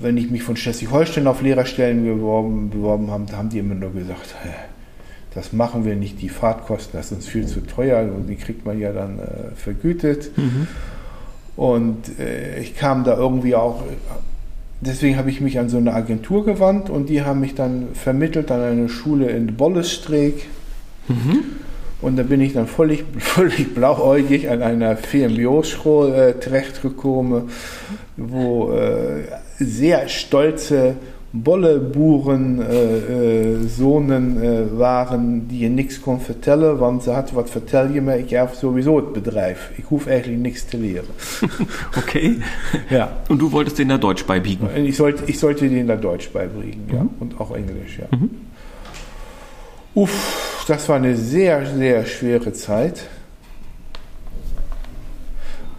[0.00, 4.34] wenn ich mich von Schleswig-Holstein auf Lehrerstellen beworben, beworben habe, haben die immer nur gesagt,
[5.34, 8.64] das machen wir nicht, die Fahrtkosten, das ist uns viel zu teuer und die kriegt
[8.64, 10.36] man ja dann äh, vergütet.
[10.36, 10.66] Mhm.
[11.56, 13.82] Und äh, ich kam da irgendwie auch
[14.80, 18.50] deswegen habe ich mich an so eine Agentur gewandt und die haben mich dann vermittelt
[18.50, 20.46] an eine Schule in Bollestreek.
[21.08, 21.44] Mhm.
[22.00, 27.50] Und da bin ich dann völlig, völlig blauäugig an einer VMBO-Schule äh, terechtgekommen,
[28.16, 29.24] wo äh,
[29.58, 30.96] sehr stolze
[31.30, 37.50] Bolleburen äh, äh, Sohnen äh, waren, die je niks kon vertellen, want ze had wat
[37.50, 39.70] vertel je me, ik heb sowieso het bedrijf.
[39.74, 41.08] Ik hoef eigenlijk niks te leren.
[41.98, 42.38] okay.
[42.88, 43.12] Ja.
[43.28, 44.68] Und du wolltest denen da Deutsch beibiegen?
[44.84, 46.94] Ich sollte, ich sollte denen da Deutsch beibringen, mhm.
[46.94, 47.06] ja.
[47.18, 48.18] Und auch Englisch, ja.
[48.18, 48.30] Mhm.
[49.94, 53.02] Uff, das war eine sehr, sehr schwere Zeit.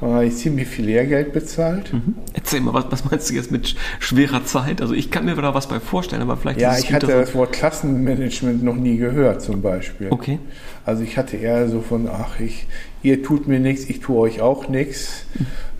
[0.01, 1.91] Da habe ich ziemlich viel Lehrgeld bezahlt.
[1.91, 2.15] Mhm.
[2.33, 4.81] Erzähl mal, was, was, meinst du jetzt mit schwerer Zeit?
[4.81, 7.51] Also ich kann mir da was bei vorstellen, aber vielleicht Ja, ich hatte das Wort
[7.51, 10.07] Klassenmanagement noch nie gehört zum Beispiel.
[10.09, 10.39] Okay.
[10.85, 12.67] Also ich hatte eher so von, ach, ich,
[13.03, 15.25] ihr tut mir nichts, ich tue euch auch nichts.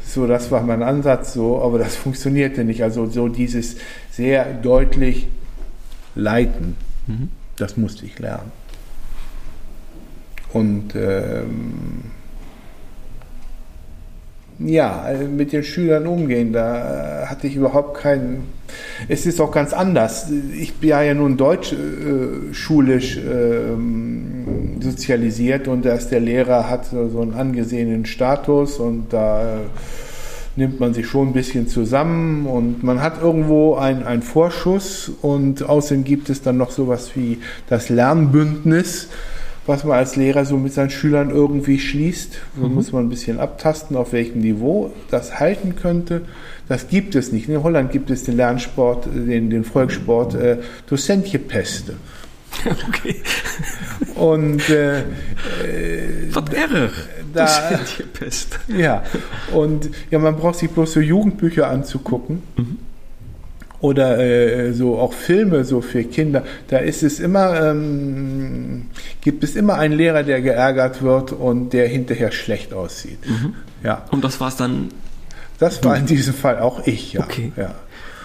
[0.05, 2.84] So, das war mein Ansatz so, aber das funktionierte nicht.
[2.84, 3.77] Also so dieses
[4.12, 5.27] sehr deutlich
[6.15, 6.75] Leiten,
[7.08, 7.29] mhm.
[7.55, 8.51] das musste ich lernen.
[10.51, 12.12] Und ähm,
[14.60, 16.54] ja, äh, mit den Schülern umgehen.
[16.54, 18.48] Da äh, hatte ich überhaupt keinen.
[19.08, 20.30] Es ist auch ganz anders.
[20.58, 27.22] Ich bin ja nun deutsch äh, schulisch äh, sozialisiert und da der Lehrer hat so
[27.22, 29.58] einen angesehenen Status und da äh,
[30.56, 36.04] nimmt man sich schon ein bisschen zusammen und man hat irgendwo einen Vorschuss und außerdem
[36.04, 39.08] gibt es dann noch sowas wie das Lernbündnis
[39.69, 42.39] was man als Lehrer so mit seinen Schülern irgendwie schließt.
[42.60, 42.73] So mhm.
[42.73, 46.23] muss man ein bisschen abtasten, auf welchem Niveau das halten könnte.
[46.67, 47.47] Das gibt es nicht.
[47.47, 51.93] In Holland gibt es den Lernsport, den, den Volkssport äh, Docentje Peste.
[52.89, 53.15] Okay.
[54.15, 55.03] Und äh, äh,
[56.32, 56.89] Was wäre
[57.34, 57.79] da,
[58.12, 58.60] Pest.
[58.67, 59.03] Ja,
[59.53, 62.41] und ja, man braucht sich bloß so Jugendbücher anzugucken.
[62.58, 62.77] Mhm
[63.82, 68.88] oder äh, so auch Filme so für Kinder, da ist es immer, ähm,
[69.22, 73.20] gibt es immer einen Lehrer, der geärgert wird und der hinterher schlecht aussieht.
[73.26, 73.56] Mhm.
[73.84, 74.06] Ja.
[74.12, 74.89] Und das war es dann?
[75.60, 77.22] Das war in diesem Fall auch ich, ja.
[77.22, 77.52] Okay.
[77.56, 77.76] ja.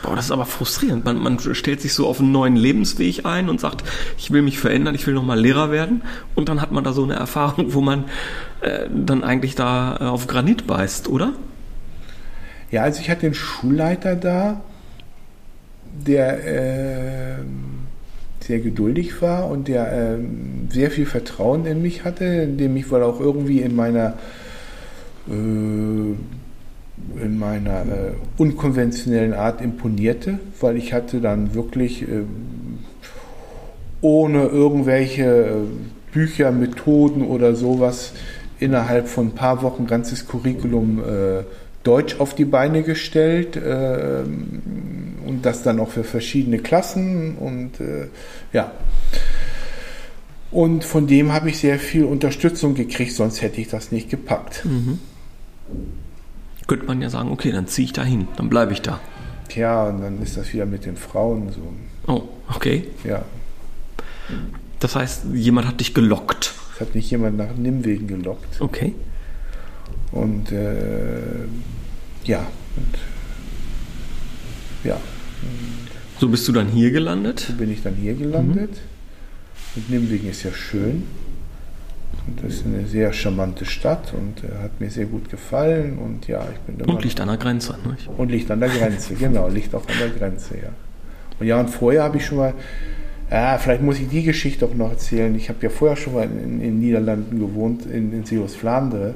[0.05, 1.05] Boah, das ist aber frustrierend.
[1.07, 3.85] Man, man stellt sich so auf einen neuen Lebensweg ein und sagt,
[4.19, 6.03] ich will mich verändern, ich will nochmal Lehrer werden.
[6.35, 8.05] Und dann hat man da so eine Erfahrung, wo man
[8.61, 11.33] äh, dann eigentlich da äh, auf Granit beißt, oder?
[12.71, 14.61] Ja, also ich hatte den Schulleiter da,
[16.07, 17.35] der äh,
[18.41, 20.19] sehr geduldig war und der äh,
[20.71, 24.15] sehr viel Vertrauen in mich hatte, dem ich wohl auch irgendwie in meiner
[25.29, 26.15] äh,
[27.23, 32.23] in meiner äh, unkonventionellen Art imponierte, weil ich hatte dann wirklich äh,
[34.01, 35.53] ohne irgendwelche äh,
[36.13, 38.13] Bücher, Methoden oder sowas
[38.61, 41.43] innerhalb von ein paar Wochen ganzes Curriculum äh,
[41.83, 44.23] Deutsch auf die Beine gestellt äh,
[45.27, 48.09] und das dann auch für verschiedene Klassen und äh,
[48.53, 48.73] ja.
[50.51, 54.65] Und von dem habe ich sehr viel Unterstützung gekriegt, sonst hätte ich das nicht gepackt.
[54.65, 55.01] Mhm
[56.67, 59.01] könnte man ja sagen, okay, dann ziehe ich da hin, dann bleibe ich da.
[59.49, 62.13] Tja, und dann ist das wieder mit den Frauen so.
[62.13, 62.23] Oh,
[62.55, 62.85] okay.
[63.05, 63.23] Ja.
[64.81, 66.55] Das heißt, jemand hat dich gelockt.
[66.75, 68.61] Es hat mich jemand nach Nimwegen gelockt.
[68.61, 68.95] Okay.
[70.13, 71.47] Und äh,
[72.25, 72.47] ja.
[72.77, 72.99] Und,
[74.85, 74.99] ja.
[76.19, 77.41] So bist du dann hier gelandet?
[77.41, 78.71] So bin ich dann hier gelandet.
[78.71, 78.95] Mhm.
[79.77, 81.03] Und Nimwegen ist ja schön.
[82.27, 85.99] Und das ist eine sehr charmante Stadt und äh, hat mir sehr gut gefallen.
[85.99, 88.09] Und ja, ich bin Und liegt an der Grenze, nicht?
[88.17, 90.71] Und liegt an der Grenze, genau, liegt auch an der Grenze, ja.
[91.39, 92.55] Und ja, und vorher habe ich schon mal,
[93.31, 95.35] ja, vielleicht muss ich die Geschichte auch noch erzählen.
[95.35, 99.15] Ich habe ja vorher schon mal in den Niederlanden gewohnt, in, in Seos Flandre,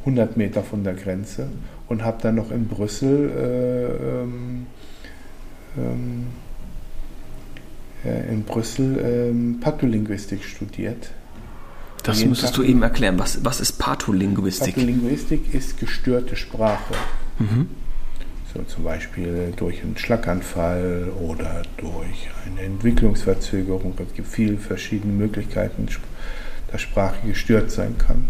[0.00, 1.46] 100 Meter von der Grenze,
[1.88, 4.73] und habe dann noch in Brüssel äh, ähm, ähm, äh,
[8.04, 11.10] in Brüssel ähm, Patholinguistik studiert.
[12.02, 13.18] Das müsstest Tag du eben erklären.
[13.18, 14.74] Was, was ist Patholinguistik?
[14.74, 16.94] Patholinguistik ist gestörte Sprache.
[17.38, 17.68] Mhm.
[18.52, 23.94] So zum Beispiel durch einen Schlaganfall oder durch eine Entwicklungsverzögerung.
[24.06, 25.88] Es gibt viele verschiedene Möglichkeiten,
[26.70, 28.28] dass Sprache gestört sein kann.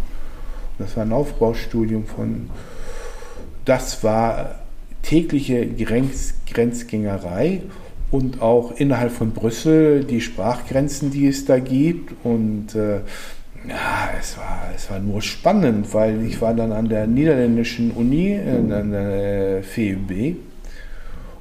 [0.78, 2.50] Das war ein Aufbaustudium von,
[3.64, 4.63] das war
[5.04, 7.62] tägliche Grenz, Grenzgängerei
[8.10, 12.14] und auch innerhalb von Brüssel die Sprachgrenzen, die es da gibt.
[12.24, 13.00] Und äh,
[13.68, 18.38] ja, es war, es war nur spannend, weil ich war dann an der niederländischen Uni,
[18.38, 20.36] an der FEUB,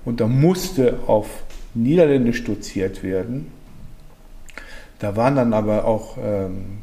[0.06, 3.48] und da musste auf Niederländisch doziert werden.
[5.00, 6.80] Da waren dann aber auch ähm,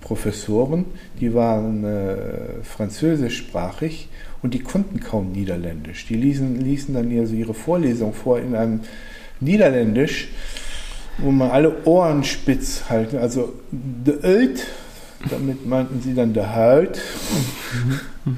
[0.00, 0.86] Professoren,
[1.20, 4.08] die waren äh, französischsprachig
[4.42, 6.06] und die konnten kaum Niederländisch.
[6.06, 8.80] Die ließen, ließen dann also ihre Vorlesung vor in einem
[9.40, 10.28] Niederländisch
[11.22, 13.18] wo man alle Ohren spitz halten.
[13.18, 14.66] Also de Ölt,
[15.28, 17.00] damit meinten sie dann der Halt.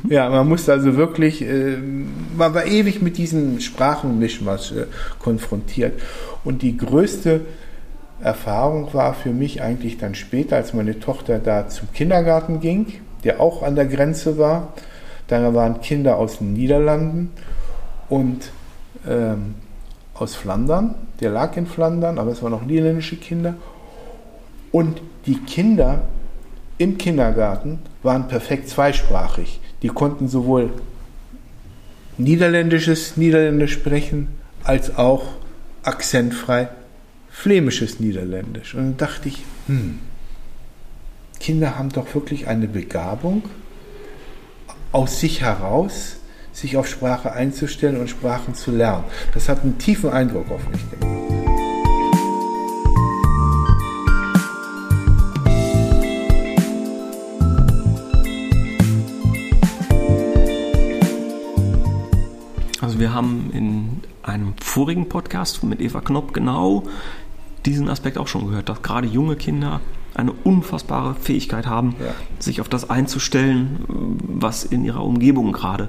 [0.08, 1.76] Ja, man musste also wirklich, äh,
[2.36, 4.86] man war ewig mit diesem Sprachenmischmasch äh,
[5.18, 6.00] konfrontiert.
[6.44, 7.40] Und die größte
[8.22, 12.86] Erfahrung war für mich eigentlich dann später, als meine Tochter da zum Kindergarten ging,
[13.24, 14.72] der auch an der Grenze war.
[15.28, 17.32] Da waren Kinder aus den Niederlanden
[18.08, 18.50] und
[19.08, 19.54] ähm,
[20.14, 23.54] aus Flandern der lag in Flandern, aber es waren auch niederländische Kinder.
[24.72, 26.02] Und die Kinder
[26.78, 29.60] im Kindergarten waren perfekt zweisprachig.
[29.82, 30.70] Die konnten sowohl
[32.18, 34.28] niederländisches Niederländisch sprechen,
[34.64, 35.26] als auch
[35.84, 36.68] akzentfrei
[37.32, 38.74] flämisches Niederländisch.
[38.74, 39.98] Und dann dachte ich, hm,
[41.40, 43.42] Kinder haben doch wirklich eine Begabung,
[44.92, 46.18] aus sich heraus
[46.52, 49.04] sich auf Sprache einzustellen und Sprachen zu lernen.
[49.32, 51.22] Das hat einen tiefen Eindruck auf mich gemacht.
[62.82, 66.84] Also wir haben in einem vorigen Podcast mit Eva Knopp genau
[67.66, 69.80] diesen Aspekt auch schon gehört, dass gerade junge Kinder
[70.14, 72.12] eine unfassbare Fähigkeit haben, ja.
[72.38, 75.88] sich auf das einzustellen, was in ihrer Umgebung gerade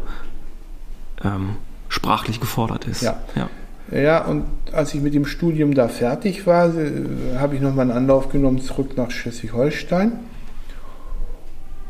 [1.23, 1.57] ähm,
[1.89, 3.01] sprachlich gefordert ist.
[3.01, 3.21] Ja.
[3.35, 3.49] ja.
[3.91, 7.97] Ja, und als ich mit dem Studium da fertig war, äh, habe ich nochmal einen
[7.97, 10.13] Anlauf genommen zurück nach Schleswig-Holstein.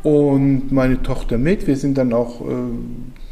[0.02, 1.66] Und meine Tochter mit.
[1.66, 2.54] Wir sind dann auch, äh,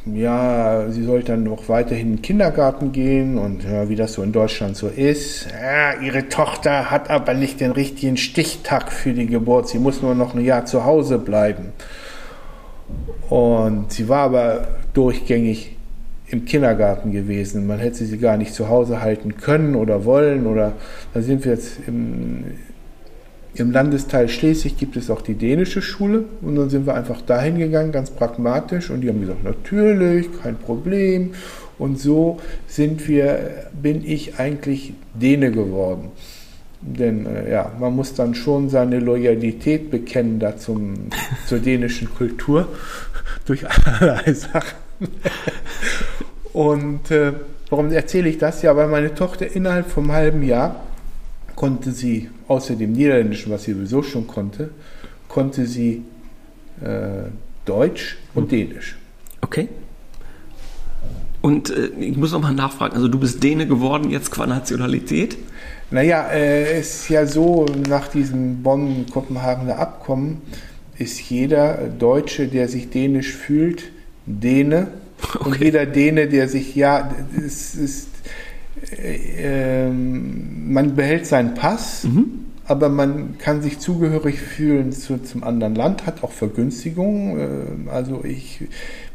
[0.06, 4.24] ja, sie sollte dann noch weiterhin in den Kindergarten gehen und ja, wie das so
[4.24, 5.48] in Deutschland so ist.
[5.52, 9.70] Ja, ihre Tochter hat aber nicht den richtigen Stichtag für die Geburt.
[9.70, 11.74] Sie muss nur noch ein Jahr zu Hause bleiben.
[13.30, 15.78] Und sie war aber durchgängig
[16.28, 17.68] im Kindergarten gewesen.
[17.68, 20.48] Man hätte sie gar nicht zu Hause halten können oder wollen.
[20.48, 20.74] Oder
[21.14, 22.46] da sind wir jetzt im,
[23.54, 27.60] Im Landesteil Schleswig gibt es auch die dänische Schule und dann sind wir einfach dahin
[27.60, 31.34] gegangen, ganz pragmatisch und die haben gesagt, natürlich, kein Problem.
[31.78, 36.12] Und so sind wir, bin ich eigentlich Däne geworden.
[36.82, 41.10] Denn äh, ja, man muss dann schon seine Loyalität bekennen da zum,
[41.48, 42.68] zur dänischen Kultur
[43.46, 44.78] durch allerlei Sachen.
[46.54, 47.34] Und äh,
[47.70, 48.62] warum erzähle ich das?
[48.62, 50.76] Ja, weil meine Tochter innerhalb vom halben Jahr
[51.62, 54.72] konnte sie, außer dem Niederländischen, was sie sowieso schon konnte,
[55.28, 56.02] konnte sie
[56.82, 57.30] äh,
[57.66, 58.50] Deutsch und hm.
[58.50, 58.98] Dänisch.
[59.42, 59.70] Okay.
[61.42, 65.38] Und äh, ich muss noch mal nachfragen, also du bist Däne geworden jetzt qua Nationalität?
[65.92, 70.42] Naja, äh, es ist ja so, nach diesem Bonn-Kopenhagener Abkommen
[70.98, 73.84] ist jeder Deutsche, der sich dänisch fühlt,
[74.26, 74.88] Däne.
[75.22, 75.46] Okay.
[75.46, 78.08] Und jeder Däne, der sich, ja, es ist,
[78.90, 82.46] äh, ähm, man behält seinen Pass, mhm.
[82.66, 87.88] aber man kann sich zugehörig fühlen zu, zum anderen Land, hat auch Vergünstigungen.
[87.88, 88.62] Äh, also ich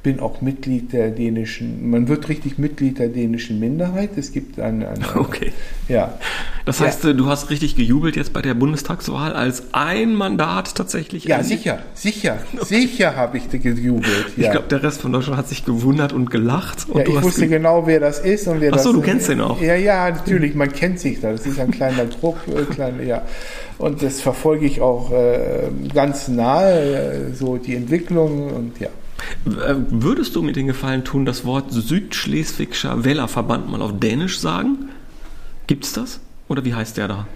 [0.07, 4.11] bin auch Mitglied der dänischen, man wird richtig Mitglied der dänischen Minderheit.
[4.17, 5.51] Es gibt eine, eine okay.
[5.89, 6.17] Ja.
[6.65, 7.13] Das heißt, ja.
[7.13, 11.25] du hast richtig gejubelt jetzt bei der Bundestagswahl als ein Mandat tatsächlich.
[11.25, 14.27] Ja, sicher, sicher, sicher habe ich gejubelt.
[14.37, 14.45] Ja.
[14.45, 16.89] Ich glaube, der Rest von Deutschland hat sich gewundert und gelacht.
[16.89, 19.01] Und ja, ich wusste genau, wer das ist und wer Ach so, das.
[19.01, 19.61] du kennst den auch.
[19.61, 21.33] Ja, ja, natürlich, man kennt sich da.
[21.33, 23.23] Das ist ein kleiner Druck, äh, klein, ja.
[23.79, 28.87] Und das verfolge ich auch äh, ganz nahe, äh, so die Entwicklung und ja.
[29.47, 34.91] Äh, würdest du mir den Gefallen tun, das Wort Südschleswigscher Wählerverband mal auf Dänisch sagen?
[35.67, 36.21] Gibt's das?
[36.49, 37.27] Oder wie heißt der da?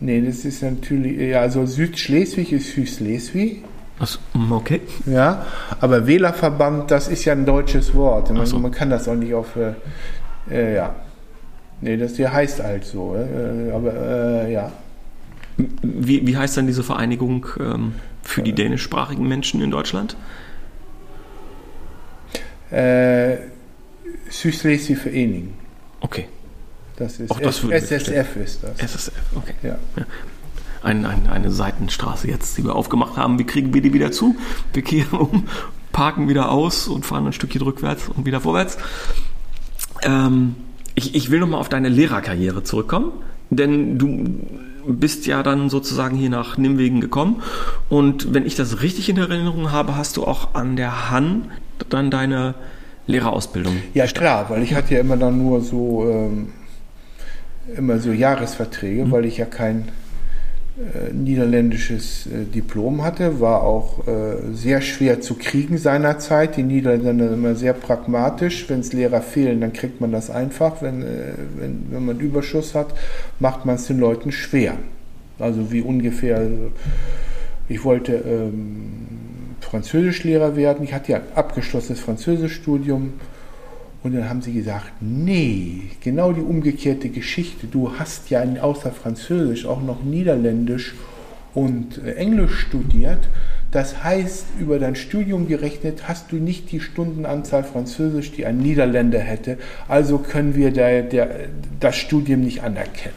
[0.00, 3.64] Nee, das ist natürlich, ja, also Südschleswig ist Südschleswig.
[3.98, 4.80] Achso, mm, okay.
[5.06, 5.46] Ja,
[5.80, 8.32] aber Wählerverband, das ist ja ein deutsches Wort.
[8.32, 8.58] Man, so.
[8.58, 9.74] man kann das auch nicht auf, äh,
[10.50, 10.94] äh, ja.
[11.82, 14.72] Nee, das hier heißt halt so, äh, aber äh, ja.
[15.82, 18.54] Wie, wie heißt dann diese Vereinigung ähm, für die äh.
[18.54, 20.16] dänischsprachigen Menschen in Deutschland?
[22.70, 23.36] Äh,
[24.28, 25.54] Südschleswig-Vereinigung.
[26.00, 26.28] Okay.
[26.96, 28.78] Das ist Auch das SSF ist das.
[28.78, 29.54] SSF, okay.
[29.62, 29.78] Ja.
[29.96, 30.06] ja.
[30.82, 33.38] Ein, ein, eine Seitenstraße jetzt, die wir aufgemacht haben.
[33.38, 34.36] Wie kriegen wir die wieder zu?
[34.72, 35.48] Wir kehren um,
[35.92, 38.78] parken wieder aus und fahren ein Stückchen rückwärts und wieder vorwärts.
[40.02, 40.56] Ähm,
[40.94, 43.12] ich, ich will nochmal auf deine Lehrerkarriere zurückkommen,
[43.50, 44.40] denn du
[44.86, 47.42] bist ja dann sozusagen hier nach Nimwegen gekommen
[47.88, 51.50] und wenn ich das richtig in Erinnerung habe, hast du auch an der Han
[51.88, 52.54] dann deine
[53.06, 53.76] Lehrerausbildung?
[53.94, 56.48] Ja, klar, weil ich hatte ja immer dann nur so, ähm,
[57.76, 59.10] immer so Jahresverträge, mhm.
[59.10, 59.88] weil ich ja kein
[60.80, 66.56] äh, niederländisches äh, Diplom hatte, war auch äh, sehr schwer zu kriegen seinerzeit.
[66.56, 68.68] Die Niederländer sind immer sehr pragmatisch.
[68.68, 70.80] Wenn es Lehrer fehlen, dann kriegt man das einfach.
[70.80, 72.94] Wenn, äh, wenn, wenn man Überschuss hat,
[73.40, 74.74] macht man es den Leuten schwer.
[75.38, 76.72] Also wie ungefähr, also
[77.68, 79.08] ich wollte ähm,
[79.70, 80.84] Französischlehrer werden.
[80.84, 83.14] Ich hatte ja abgeschlossenes Französischstudium.
[84.02, 87.66] Und dann haben sie gesagt, nee, genau die umgekehrte Geschichte.
[87.66, 90.94] Du hast ja außer Französisch auch noch Niederländisch
[91.54, 93.28] und äh, Englisch studiert.
[93.72, 99.20] Das heißt, über dein Studium gerechnet hast du nicht die Stundenanzahl Französisch, die ein Niederländer
[99.20, 99.58] hätte.
[99.86, 101.28] Also können wir der, der,
[101.78, 103.14] das Studium nicht anerkennen.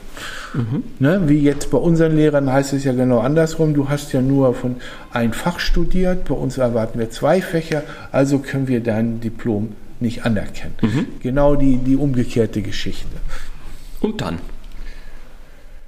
[0.53, 0.83] Mhm.
[0.99, 3.73] Ne, wie jetzt bei unseren Lehrern heißt es ja genau andersrum.
[3.73, 4.75] Du hast ja nur von
[5.11, 10.23] ein Fach studiert, bei uns erwarten wir zwei Fächer, also können wir dein Diplom nicht
[10.23, 10.75] anerkennen.
[10.81, 11.07] Mhm.
[11.21, 13.17] Genau die, die umgekehrte Geschichte.
[14.01, 14.37] Und dann?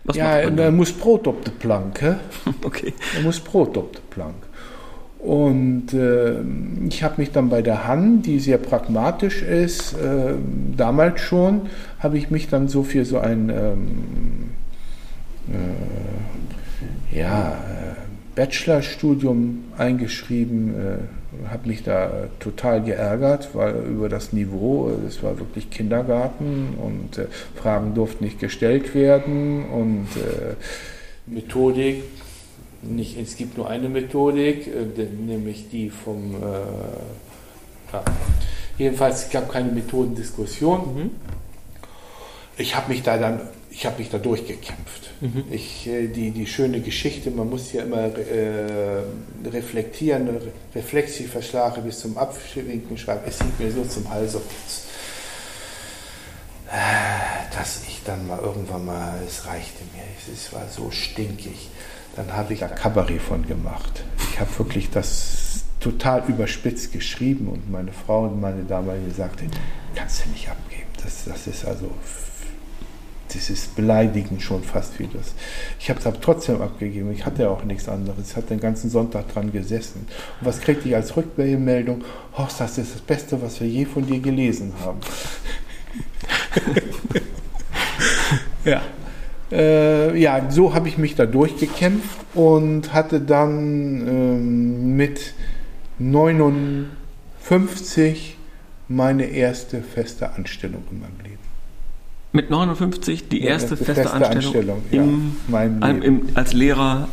[0.06, 2.00] Was ja, er muss Brot auf die Plank.
[2.64, 2.94] Okay.
[3.16, 4.36] Er muss Brot auf die Plank.
[5.26, 6.36] Und äh,
[6.88, 10.36] ich habe mich dann bei der Han, die sehr pragmatisch ist, äh,
[10.78, 11.62] damals schon,
[11.98, 14.52] habe ich mich dann so für so ein ähm,
[17.12, 17.56] äh, ja, äh,
[18.36, 25.72] Bachelorstudium eingeschrieben, äh, habe mich da total geärgert, weil über das Niveau, es war wirklich
[25.72, 30.08] Kindergarten und äh, Fragen durften nicht gestellt werden und
[31.26, 32.04] Methodik
[32.86, 38.04] nicht, es gibt nur eine Methodik, äh, nämlich die vom, äh, ja.
[38.78, 40.96] jedenfalls es gab keine Methodendiskussion.
[40.96, 41.12] Mhm.
[42.58, 45.12] Ich habe mich da dann, ich habe mich da durchgekämpft.
[45.22, 45.44] Mhm.
[45.52, 49.04] Ich, äh, die, die schöne Geschichte, man muss ja immer äh,
[49.46, 50.30] reflektieren,
[50.74, 54.38] Reflexivverschlafe bis zum Abwinken schreiben, es sieht mir so zum Hals
[57.56, 61.70] dass ich dann mal irgendwann mal, es reichte mir, es war so stinkig.
[62.16, 64.04] Dann habe ich da Kabarett von gemacht.
[64.32, 69.46] Ich habe wirklich das total überspitzt geschrieben und meine Frau und meine damalige sagte,
[69.94, 70.88] kannst du nicht abgeben.
[71.04, 71.92] Das, das ist also
[73.34, 75.34] das ist beleidigend schon fast wie das.
[75.80, 77.12] Ich habe es aber trotzdem abgegeben.
[77.12, 78.32] Ich hatte auch nichts anderes.
[78.32, 80.08] Ich hatte den ganzen Sonntag dran gesessen.
[80.40, 82.04] Und was kriegte ich als Rückmeldung?
[82.38, 85.00] Horst, das ist das Beste, was wir je von dir gelesen haben.
[88.66, 88.82] ja.
[89.56, 95.34] Äh, ja, so habe ich mich da durchgekämpft und hatte dann ähm, mit
[96.00, 98.36] 59
[98.90, 101.40] meine erste feste Anstellung in meinem Leben.
[102.34, 106.28] Mit 59 die erste, feste, feste Anstellung, Anstellung, ja, im, meinem im, Leben.
[106.36, 107.08] als Lehrer.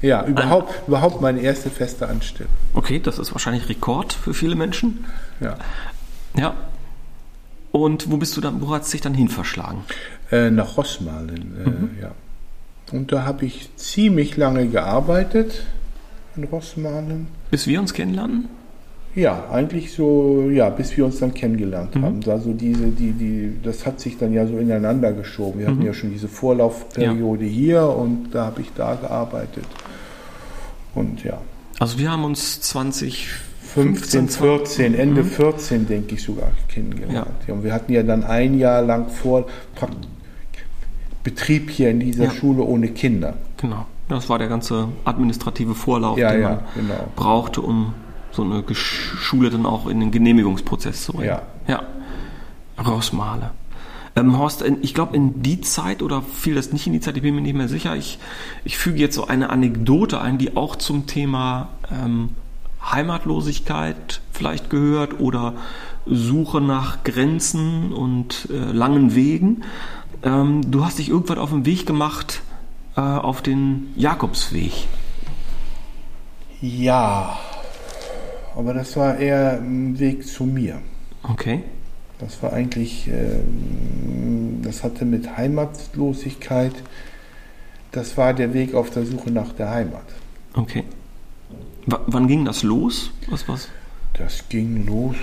[0.00, 2.54] Ja, überhaupt, überhaupt meine erste feste Anstellung.
[2.74, 5.04] Okay, das ist wahrscheinlich Rekord für viele Menschen.
[5.40, 5.58] Ja.
[6.36, 6.54] Ja.
[7.70, 9.84] Und wo bist du dann, wo hat es dich dann hin verschlagen?
[10.32, 12.10] Äh, nach Rossmalen, äh, ja.
[12.90, 15.62] Und da habe ich ziemlich lange gearbeitet
[16.36, 17.28] in Rossmalen.
[17.50, 18.48] Bis wir uns kennenlernen?
[19.14, 22.02] Ja, eigentlich so, ja, bis wir uns dann kennengelernt Mhm.
[22.02, 22.20] haben.
[22.28, 25.60] Also diese, die, die, das hat sich dann ja so ineinander geschoben.
[25.60, 25.72] Wir Mhm.
[25.72, 29.66] hatten ja schon diese Vorlaufperiode hier und da habe ich da gearbeitet.
[30.94, 31.38] Und ja,
[31.78, 33.28] Also wir haben uns 20,
[33.74, 35.28] 15, 14, Ende Mhm.
[35.28, 37.28] 14, denke ich sogar, kennengelernt.
[37.46, 37.54] Ja.
[37.54, 39.46] Und wir hatten ja dann ein Jahr lang vor
[41.24, 42.30] Betrieb hier in dieser Ja.
[42.30, 43.34] Schule ohne Kinder.
[43.58, 43.86] Genau.
[44.08, 47.08] Das war der ganze administrative Vorlauf, Ja, den man genau.
[47.16, 47.94] brauchte, um
[48.32, 51.28] so eine Schule dann auch in den Genehmigungsprozess zu bringen.
[51.28, 51.42] Ja.
[51.68, 51.82] Ja.
[52.82, 53.50] Rausmale.
[54.16, 57.22] Ähm, Horst, ich glaube, in die Zeit oder fiel das nicht in die Zeit, ich
[57.22, 57.96] bin mir nicht mehr sicher.
[57.96, 58.18] Ich,
[58.64, 62.30] ich füge jetzt so eine Anekdote ein, die auch zum Thema ähm,
[62.90, 65.54] Heimatlosigkeit vielleicht gehört oder
[66.04, 69.62] Suche nach Grenzen und äh, langen Wegen.
[70.22, 72.42] Ähm, du hast dich irgendwann auf den Weg gemacht
[72.96, 74.72] äh, auf den Jakobsweg.
[76.60, 77.38] Ja,
[78.54, 80.80] aber das war eher ein Weg zu mir.
[81.22, 81.64] Okay.
[82.18, 86.74] Das war eigentlich, ähm, das hatte mit Heimatlosigkeit,
[87.90, 90.06] das war der Weg auf der Suche nach der Heimat.
[90.54, 90.84] Okay.
[91.86, 93.10] W wann ging das los?
[93.28, 93.68] Was was?
[94.14, 95.16] Das ging los.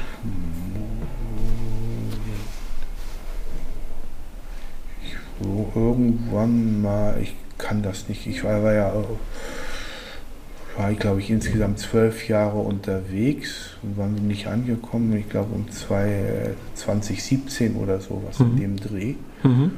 [5.04, 8.94] Ich, so irgendwann mal, ich kann das nicht, ich war, war ja,
[10.78, 16.52] war glaube ich insgesamt zwölf Jahre unterwegs und waren nicht angekommen, ich glaube um zwei,
[16.76, 18.58] 2017 oder sowas in Mhm.
[18.60, 19.16] dem Dreh.
[19.44, 19.72] Mhm.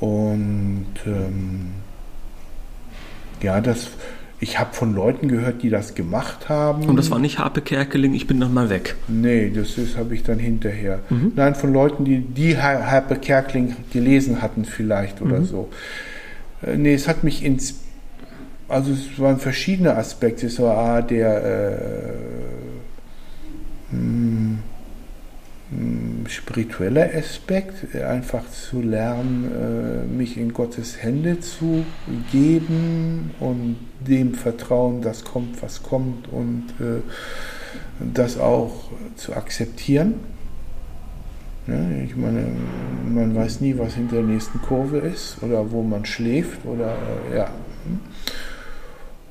[0.00, 1.66] Und ähm,
[3.40, 3.90] ja, das,
[4.42, 6.84] ich habe von Leuten gehört, die das gemacht haben.
[6.88, 8.96] Und das war nicht Harpe Kerkeling, ich bin dann mal weg.
[9.06, 10.98] Nee, das habe ich dann hinterher.
[11.10, 11.32] Mhm.
[11.36, 15.44] Nein, von Leuten, die die Har- Harpe Kerkeling gelesen hatten vielleicht oder Mhm.
[15.44, 15.68] so.
[16.66, 17.76] Äh, nee, es hat mich ins
[18.68, 20.46] also es waren verschiedene Aspekte.
[20.46, 21.44] Es war A, der
[23.92, 24.58] äh, mh,
[25.70, 31.84] mh, spirituelle Aspekt, einfach zu lernen, äh, mich in Gottes Hände zu
[32.32, 33.76] geben und
[34.06, 37.00] dem vertrauen, dass kommt, was kommt und äh,
[38.12, 40.14] das auch zu akzeptieren.
[41.66, 42.46] Ne, ich meine,
[43.08, 46.96] man weiß nie, was hinter der nächsten Kurve ist oder wo man schläft oder
[47.30, 47.50] äh, ja.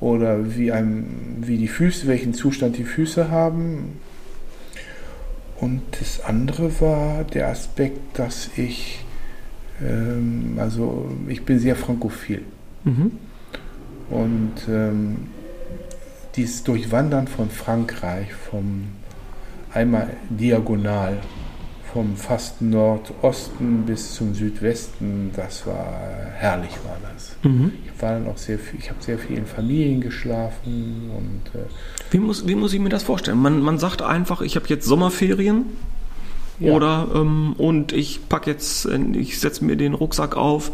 [0.00, 1.06] Oder wie, einem,
[1.42, 4.00] wie die Füße, welchen Zustand die Füße haben.
[5.60, 9.04] Und das andere war der Aspekt, dass ich,
[9.80, 12.42] ähm, also ich bin sehr frankophil.
[12.82, 13.12] Mhm.
[14.10, 15.16] Und ähm,
[16.36, 18.84] dieses Durchwandern von Frankreich, vom
[19.72, 21.18] einmal diagonal,
[21.92, 26.00] vom fast Nordosten bis zum Südwesten, das war
[26.34, 27.36] herrlich, war das.
[27.42, 27.72] Mhm.
[27.84, 31.64] Ich war dann auch sehr viel, ich habe sehr viel in Familien geschlafen und äh,
[32.10, 33.38] Wie, muss, wie muss ich mir das vorstellen?
[33.38, 35.66] Man, man sagt einfach, ich habe jetzt Sommerferien
[36.60, 36.72] Ja.
[36.72, 40.70] oder ähm, und ich pack jetzt, äh, ich setze mir den Rucksack auf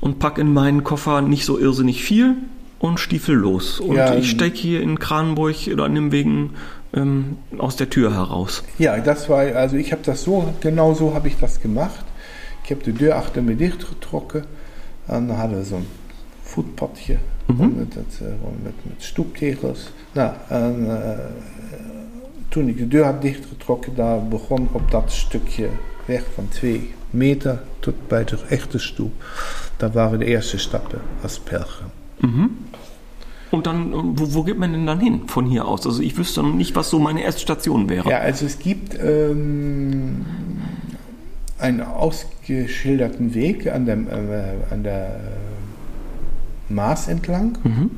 [0.00, 2.36] und pack in meinen Koffer nicht so irrsinnig viel
[2.78, 3.80] und stiefel los.
[3.80, 4.14] Und Ja.
[4.14, 6.50] ich stecke hier in Kranenburg oder an dem Wegen
[6.94, 8.62] ähm, aus der Tür heraus.
[8.78, 12.04] ja, das war, also ich habe das so, genau so habe ich das gemacht.
[12.62, 14.44] Ik heb de deur achter me dichtgetrokken
[15.06, 15.86] en dan hadden we zo'n
[16.42, 17.76] voetpadje Mhm.
[17.76, 19.90] met, het, eh, gewoon met, met stoeptegels.
[20.12, 21.18] Nou, en eh,
[22.48, 25.68] toen ik de deur had dichtgetrokken, daar begon op dat stukje
[26.04, 29.12] weg van twee meter tot bij de echte stoep.
[29.76, 31.88] Dat waren de eerste stappen als pelgrim.
[32.20, 32.46] Mhm.
[33.50, 35.86] Und dann, ähm, wo, wo geht man denn dann hin von hier aus?
[35.86, 38.06] Also ich wüsste noch nicht, was so meine erste Station wäre.
[38.10, 40.26] Ja, also es gibt ähm,
[41.58, 47.90] einen ausgeschilderten Weg an der, äh, an der äh, Maas entlang Mhm.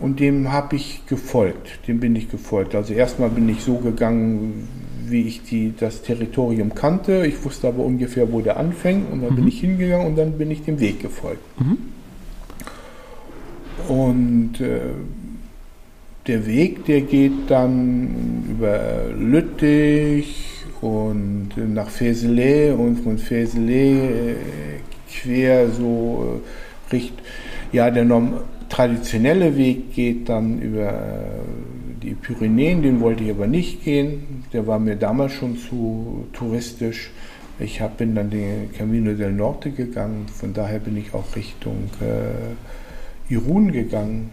[0.00, 2.74] und dem habe ich gefolgt, dem bin ich gefolgt.
[2.74, 4.66] Also erstmal bin ich so gegangen,
[5.10, 7.26] wie ich die, das Territorium kannte.
[7.26, 9.10] Ich wusste aber ungefähr, wo der anfängt.
[9.10, 9.36] Und dann mhm.
[9.36, 11.40] bin ich hingegangen und dann bin ich dem Weg gefolgt.
[11.60, 11.78] Mhm.
[13.88, 14.80] Und äh,
[16.26, 24.34] der Weg, der geht dann über Lüttich und nach Feselé und von Feselé äh,
[25.08, 26.40] quer so
[26.90, 27.18] äh, Richtung,
[27.72, 28.06] ja, der
[28.68, 31.75] traditionelle Weg geht dann über die
[32.22, 34.44] Pyrenäen, den wollte ich aber nicht gehen.
[34.52, 37.10] Der war mir damals schon zu touristisch.
[37.58, 40.26] Ich hab, bin dann den Camino del Norte gegangen.
[40.28, 44.30] Von daher bin ich auch Richtung äh, Irun gegangen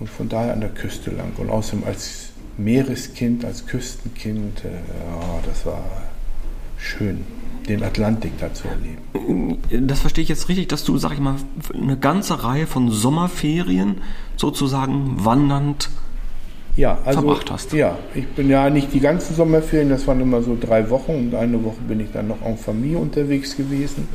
[0.00, 1.32] und von daher an der Küste lang.
[1.36, 4.68] Und außerdem als Meereskind, als Küstenkind, äh,
[5.20, 5.84] oh, das war
[6.76, 7.24] schön
[7.68, 9.58] den Atlantik da zu erleben.
[9.86, 11.36] Das verstehe ich jetzt richtig, dass du, sag ich mal,
[11.72, 13.98] eine ganze Reihe von Sommerferien
[14.36, 15.90] sozusagen wandernd
[16.76, 17.72] ja, also, verbracht hast.
[17.72, 21.34] Ja, ich bin ja nicht die ganzen Sommerferien, das waren immer so drei Wochen und
[21.34, 24.08] eine Woche bin ich dann noch en Familie unterwegs gewesen.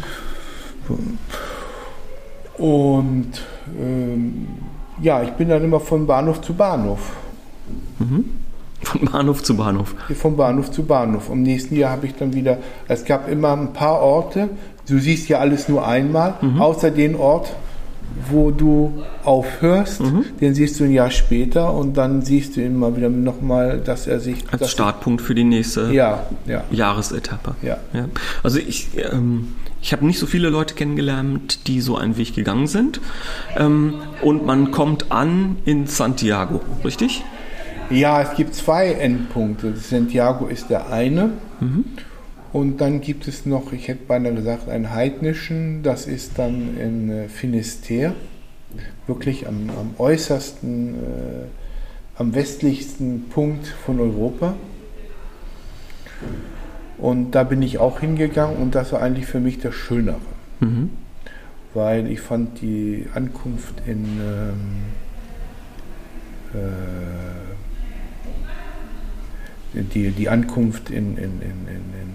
[2.57, 3.31] Und
[3.79, 4.47] ähm,
[5.01, 7.11] ja, ich bin dann immer von Bahnhof zu Bahnhof.
[7.99, 8.25] Mhm.
[8.81, 9.95] Von Bahnhof zu Bahnhof.
[10.15, 11.29] Von Bahnhof zu Bahnhof.
[11.29, 14.49] Im nächsten Jahr habe ich dann wieder, es gab immer ein paar Orte,
[14.87, 16.61] du siehst ja alles nur einmal, mhm.
[16.61, 17.51] außer den Ort,
[18.29, 20.25] wo du aufhörst, mhm.
[20.39, 24.19] den siehst du ein Jahr später und dann siehst du immer wieder nochmal, dass er
[24.19, 24.43] sich...
[24.51, 26.63] Als Startpunkt für die nächste ja, ja.
[26.71, 27.55] Jahresetappe.
[27.61, 27.77] Ja.
[27.93, 28.07] ja.
[28.43, 32.67] Also ich, ähm, ich habe nicht so viele Leute kennengelernt, die so einen Weg gegangen
[32.67, 33.01] sind.
[33.57, 37.23] Ähm, und man kommt an in Santiago, richtig?
[37.89, 39.75] Ja, es gibt zwei Endpunkte.
[39.75, 41.31] Santiago ist der eine.
[41.59, 41.85] Mhm.
[42.55, 47.09] Und dann gibt es noch, ich hätte beinahe gesagt, einen heidnischen, das ist dann in
[47.09, 48.13] äh, Finisterre,
[49.07, 54.55] wirklich am, am äußersten, äh, am westlichsten Punkt von Europa.
[56.97, 60.21] Und da bin ich auch hingegangen und das war eigentlich für mich das Schönere.
[60.61, 60.91] Mhm.
[61.73, 64.61] Weil ich fand die Ankunft in ähm,
[66.53, 67.45] äh,
[69.93, 72.14] die, die Ankunft in, in, in, in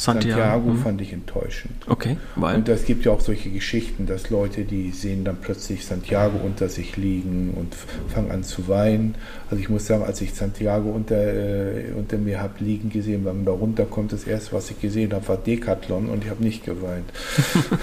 [0.00, 0.78] Santiago, Santiago mhm.
[0.78, 1.74] fand ich enttäuschend.
[1.86, 2.56] Okay, weil?
[2.56, 6.70] Und es gibt ja auch solche Geschichten, dass Leute, die sehen dann plötzlich Santiago unter
[6.70, 7.74] sich liegen und
[8.08, 9.14] fangen an zu weinen.
[9.50, 13.36] Also ich muss sagen, als ich Santiago unter, äh, unter mir habe liegen gesehen, wenn
[13.36, 16.64] man da runterkommt, das erste, was ich gesehen habe, war Decathlon und ich habe nicht
[16.64, 17.12] geweint.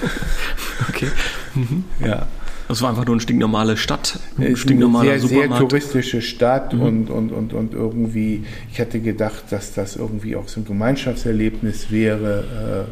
[0.89, 1.09] okay.
[1.53, 1.83] Mhm.
[2.03, 2.25] Ja.
[2.67, 5.51] Das war einfach nur eine stinknormale Stadt, ein stinknormaler sehr, Supermarkt.
[5.51, 6.81] Sehr touristische Stadt mhm.
[6.81, 11.91] und, und, und, und irgendwie, ich hatte gedacht, dass das irgendwie auch so ein Gemeinschaftserlebnis
[11.91, 12.87] wäre,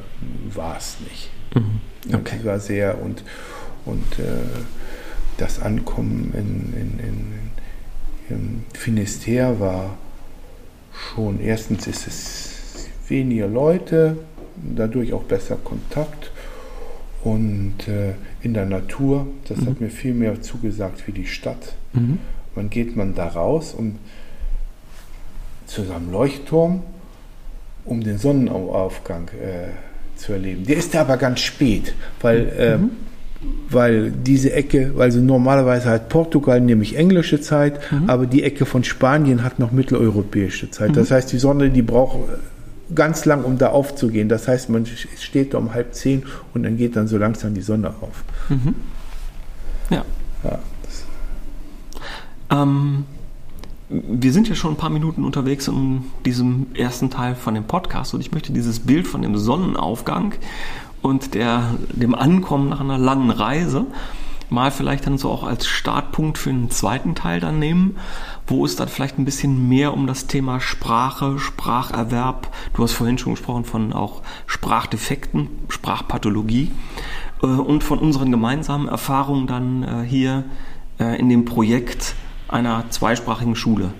[0.53, 1.29] äh, war es nicht.
[1.53, 2.15] Mhm.
[2.15, 2.37] Okay.
[2.37, 3.23] Und war sehr und,
[3.85, 4.23] und äh,
[5.37, 9.97] das Ankommen in, in, in, in Finisterre war
[11.13, 14.17] schon, erstens ist es weniger Leute,
[14.55, 16.31] dadurch auch besser Kontakt
[17.25, 19.27] und äh, in der Natur.
[19.49, 19.65] Das mhm.
[19.65, 21.73] hat mir viel mehr zugesagt wie die Stadt.
[21.93, 22.19] Mhm.
[22.53, 23.97] Wann geht man da raus und
[25.65, 26.83] zu seinem Leuchtturm,
[27.83, 30.65] um den Sonnenaufgang äh, zu erleben.
[30.65, 32.91] Der ist da aber ganz spät, weil, äh, mhm.
[33.69, 38.07] weil diese Ecke, weil so normalerweise hat Portugal nämlich englische Zeit, mhm.
[38.07, 40.95] aber die Ecke von Spanien hat noch mitteleuropäische Zeit.
[40.95, 41.15] Das mhm.
[41.15, 42.19] heißt, die Sonne, die braucht
[42.93, 44.29] ganz lang, um da aufzugehen.
[44.29, 46.23] Das heißt, man steht da um halb zehn
[46.53, 48.23] und dann geht dann so langsam die Sonne auf.
[48.49, 48.75] Mhm.
[49.89, 50.05] Ja.
[50.43, 50.59] ja
[52.51, 53.05] ähm,
[53.89, 58.13] wir sind ja schon ein paar Minuten unterwegs in diesem ersten Teil von dem Podcast
[58.13, 60.33] und ich möchte dieses Bild von dem Sonnenaufgang
[61.01, 63.85] und der, dem Ankommen nach einer langen Reise
[64.49, 67.97] mal vielleicht dann so auch als Startpunkt für einen zweiten Teil dann nehmen,
[68.47, 73.17] wo es dann vielleicht ein bisschen mehr um das Thema Sprache, Spracherwerb, du hast vorhin
[73.17, 76.71] schon gesprochen von auch Sprachdefekten, Sprachpathologie
[77.41, 80.43] äh, und von unseren gemeinsamen Erfahrungen dann äh, hier
[80.99, 82.15] äh, in dem Projekt
[82.47, 83.93] einer zweisprachigen Schule.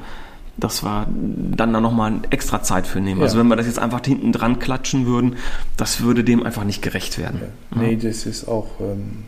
[0.57, 3.21] Das war dann da nochmal extra Zeit für nehmen.
[3.21, 3.25] Also ja.
[3.25, 5.35] Also wenn wir das jetzt einfach hinten dran klatschen würden,
[5.75, 7.41] das würde dem einfach nicht gerecht werden.
[7.71, 7.81] Ja.
[7.81, 9.25] Nee, das ist auch ähm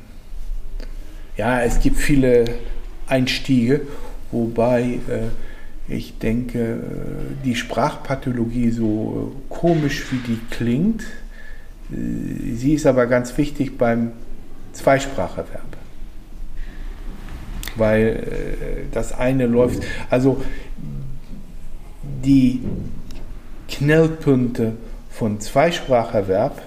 [1.37, 2.45] ja, es gibt viele
[3.07, 3.81] Einstiege,
[4.31, 11.03] wobei äh, ich denke, äh, die Sprachpathologie so äh, komisch wie die klingt,
[11.89, 14.11] sie ist aber ganz wichtig beim
[14.73, 15.77] Zweispracherwerb.
[17.77, 20.43] Weil das eine läuft, also
[22.25, 22.59] die
[23.69, 24.73] Knellpunkte
[25.09, 26.61] von Zweispracherwerb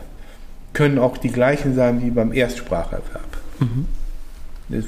[0.72, 3.36] können auch die gleichen sein wie beim Erstspracherwerb.
[3.58, 3.88] Mhm.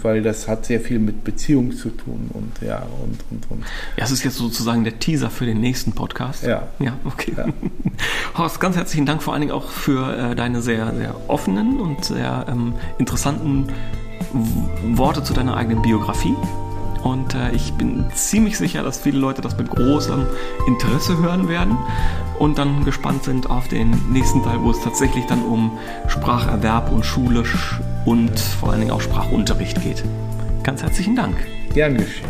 [0.03, 3.65] Weil das hat sehr viel mit Beziehung zu tun und ja und und und.
[3.97, 6.45] Ja, es ist jetzt sozusagen der Teaser für den nächsten Podcast.
[6.45, 6.69] Ja.
[6.79, 7.33] Ja, okay.
[7.37, 7.47] Ja.
[8.39, 12.05] Horst, ganz herzlichen Dank vor allen Dingen auch für äh, deine sehr, sehr offenen und
[12.05, 13.67] sehr ähm, interessanten
[14.95, 16.35] Worte zu deiner eigenen Biografie.
[17.03, 20.27] Und äh, ich bin ziemlich sicher, dass viele Leute das mit großem
[20.67, 21.77] Interesse hören werden
[22.39, 27.05] und dann gespannt sind auf den nächsten Teil, wo es tatsächlich dann um Spracherwerb und
[27.05, 30.05] schulisch und vor allen Dingen auch Sprachunterricht geht.
[30.63, 31.37] Ganz herzlichen Dank.
[31.75, 32.29] Gern geschehen.